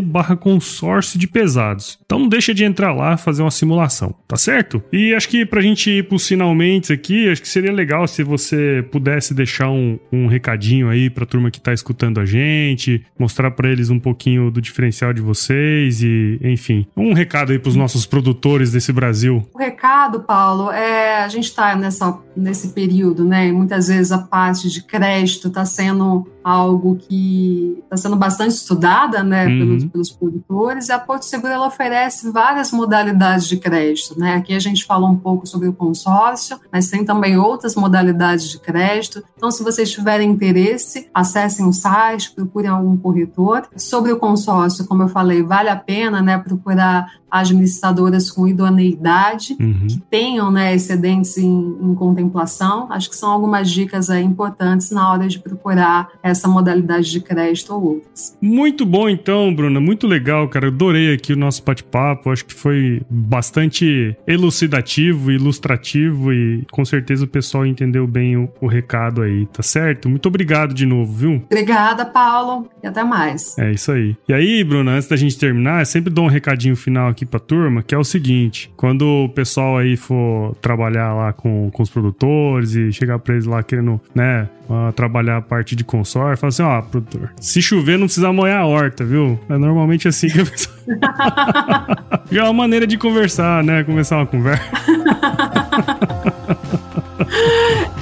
barra 0.00 0.36
consórcio 0.36 1.18
de 1.18 1.26
pesados. 1.26 1.98
Então 2.06 2.20
não 2.20 2.28
deixa 2.28 2.54
de 2.54 2.62
entrar 2.62 2.92
lá 2.92 3.16
fazer 3.16 3.42
uma 3.42 3.50
simulação, 3.50 4.14
tá 4.28 4.36
certo? 4.36 4.80
E 4.92 5.12
acho 5.12 5.28
que 5.28 5.44
pra 5.44 5.60
gente 5.60 5.90
ir 5.90 6.06
pros 6.06 6.24
finalmente 6.28 6.92
aqui, 6.92 7.28
acho 7.28 7.42
que 7.42 7.48
seria 7.48 7.72
legal 7.72 8.06
se 8.06 8.22
você 8.22 8.86
pudesse 8.92 9.34
deixar 9.34 9.70
um, 9.70 9.98
um 10.12 10.28
recadinho 10.28 10.88
aí 10.88 11.10
pra 11.10 11.26
turma 11.26 11.50
que 11.50 11.60
tá 11.60 11.72
escutando 11.72 12.20
a 12.20 12.24
gente, 12.24 13.04
mostrar 13.18 13.50
para 13.50 13.68
eles 13.68 13.90
um 13.90 13.98
pouquinho 13.98 14.52
do 14.52 14.60
diferencial 14.60 15.12
de 15.12 15.20
vocês 15.20 16.00
e, 16.00 16.38
enfim, 16.44 16.86
um 16.96 17.12
recado 17.12 17.50
aí 17.50 17.58
pros 17.58 17.74
nossos 17.74 18.06
produtores 18.06 18.70
desse 18.70 18.92
Brasil. 18.92 19.44
O 19.52 19.58
recado, 19.58 20.20
Paulo, 20.20 20.70
é 20.70 21.24
a 21.24 21.28
gente 21.28 21.52
tá 21.52 21.74
nessa, 21.74 22.16
nesse 22.36 22.68
período 22.68 23.15
tudo, 23.16 23.24
né? 23.24 23.50
Muitas 23.50 23.88
vezes 23.88 24.12
a 24.12 24.18
parte 24.18 24.68
de 24.68 24.82
crédito 24.82 25.48
está 25.48 25.64
sendo 25.64 26.26
algo 26.44 26.94
que 26.96 27.82
está 27.82 27.96
sendo 27.96 28.14
bastante 28.14 28.52
estudada, 28.52 29.24
né, 29.24 29.46
uhum. 29.46 29.58
pelos, 29.58 29.84
pelos, 29.86 30.12
produtores. 30.12 30.88
E 30.88 30.92
a 30.92 30.98
Porto 30.98 31.24
Seguro 31.24 31.52
ela 31.52 31.66
oferece 31.66 32.30
várias 32.30 32.70
modalidades 32.70 33.48
de 33.48 33.56
crédito, 33.56 34.16
né? 34.16 34.34
Aqui 34.36 34.54
a 34.54 34.60
gente 34.60 34.84
falou 34.84 35.08
um 35.10 35.16
pouco 35.16 35.44
sobre 35.44 35.66
o 35.66 35.72
consórcio, 35.72 36.60
mas 36.70 36.88
tem 36.88 37.04
também 37.04 37.36
outras 37.36 37.74
modalidades 37.74 38.48
de 38.48 38.60
crédito. 38.60 39.24
Então, 39.36 39.50
se 39.50 39.64
vocês 39.64 39.90
tiverem 39.90 40.30
interesse, 40.30 41.08
acessem 41.12 41.66
o 41.66 41.72
site, 41.72 42.32
procurem 42.32 42.70
algum 42.70 42.96
corretor. 42.96 43.66
Sobre 43.76 44.12
o 44.12 44.18
consórcio, 44.18 44.86
como 44.86 45.02
eu 45.02 45.08
falei, 45.08 45.42
vale 45.42 45.68
a 45.68 45.76
pena, 45.76 46.22
né, 46.22 46.38
procurar 46.38 47.10
administradoras 47.40 48.30
com 48.30 48.46
idoneidade, 48.46 49.56
uhum. 49.60 49.86
que 49.88 49.98
tenham 50.10 50.50
né, 50.50 50.74
excedentes 50.74 51.36
em, 51.38 51.76
em, 51.80 51.94
contemplação. 51.94 52.86
Acho 52.90 53.10
que 53.10 53.16
são 53.16 53.30
algumas 53.30 53.70
dicas 53.70 54.10
aí 54.10 54.24
importantes 54.24 54.90
na 54.90 55.10
hora 55.10 55.28
de 55.28 55.38
procurar 55.38 56.08
essa 56.22 56.48
modalidade 56.48 57.10
de 57.10 57.20
crédito 57.20 57.74
ou 57.74 57.84
outras. 57.84 58.36
Muito 58.40 58.84
bom, 58.84 59.08
então, 59.08 59.54
Bruna. 59.54 59.80
Muito 59.80 60.06
legal, 60.06 60.48
cara. 60.48 60.68
Adorei 60.68 61.12
aqui 61.12 61.32
o 61.32 61.36
nosso 61.36 61.62
bate-papo. 61.64 62.30
Acho 62.30 62.44
que 62.44 62.54
foi 62.54 63.02
bastante 63.08 64.16
elucidativo, 64.26 65.30
ilustrativo 65.30 66.32
e 66.32 66.64
com 66.70 66.84
certeza 66.84 67.24
o 67.24 67.28
pessoal 67.28 67.66
entendeu 67.66 68.06
bem 68.06 68.36
o, 68.36 68.48
o 68.60 68.66
recado 68.66 69.22
aí, 69.22 69.46
tá 69.46 69.62
certo? 69.62 70.08
Muito 70.08 70.26
obrigado 70.26 70.72
de 70.72 70.86
novo, 70.86 71.12
viu? 71.12 71.42
Obrigada, 71.44 72.04
Paulo, 72.04 72.68
e 72.82 72.86
até 72.86 73.04
mais. 73.04 73.56
É 73.58 73.72
isso 73.72 73.92
aí. 73.92 74.16
E 74.28 74.32
aí, 74.32 74.64
Bruna, 74.64 74.92
antes 74.92 75.08
da 75.08 75.16
gente 75.16 75.38
terminar, 75.38 75.80
eu 75.80 75.86
sempre 75.86 76.12
dou 76.12 76.24
um 76.24 76.28
recadinho 76.28 76.76
final 76.76 77.08
aqui 77.08 77.25
pra 77.26 77.40
turma, 77.40 77.82
que 77.82 77.94
é 77.94 77.98
o 77.98 78.04
seguinte: 78.04 78.70
quando 78.76 79.24
o 79.24 79.28
pessoal 79.28 79.78
aí 79.78 79.96
for 79.96 80.54
trabalhar 80.56 81.14
lá 81.14 81.32
com, 81.32 81.70
com 81.70 81.82
os 81.82 81.90
produtores 81.90 82.74
e 82.74 82.92
chegar 82.92 83.18
pra 83.18 83.34
eles 83.34 83.46
lá 83.46 83.62
querendo, 83.62 84.00
né, 84.14 84.48
uh, 84.68 84.92
trabalhar 84.92 85.38
a 85.38 85.42
parte 85.42 85.74
de 85.76 85.84
consórcio, 85.84 86.36
fala 86.36 86.48
assim: 86.48 86.62
ó, 86.62 86.82
produtor, 86.82 87.32
se 87.40 87.60
chover 87.60 87.98
não 87.98 88.06
precisa 88.06 88.32
molhar 88.32 88.60
a 88.60 88.66
horta, 88.66 89.04
viu? 89.04 89.38
É 89.48 89.58
normalmente 89.58 90.08
assim 90.08 90.28
que 90.28 90.40
a 90.40 90.46
pessoa. 90.46 90.76
É 92.30 92.42
uma 92.42 92.52
maneira 92.52 92.86
de 92.86 92.98
conversar, 92.98 93.62
né? 93.62 93.84
Começar 93.84 94.16
uma 94.16 94.26
conversa. 94.26 94.64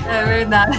é 0.08 0.24
verdade. 0.24 0.78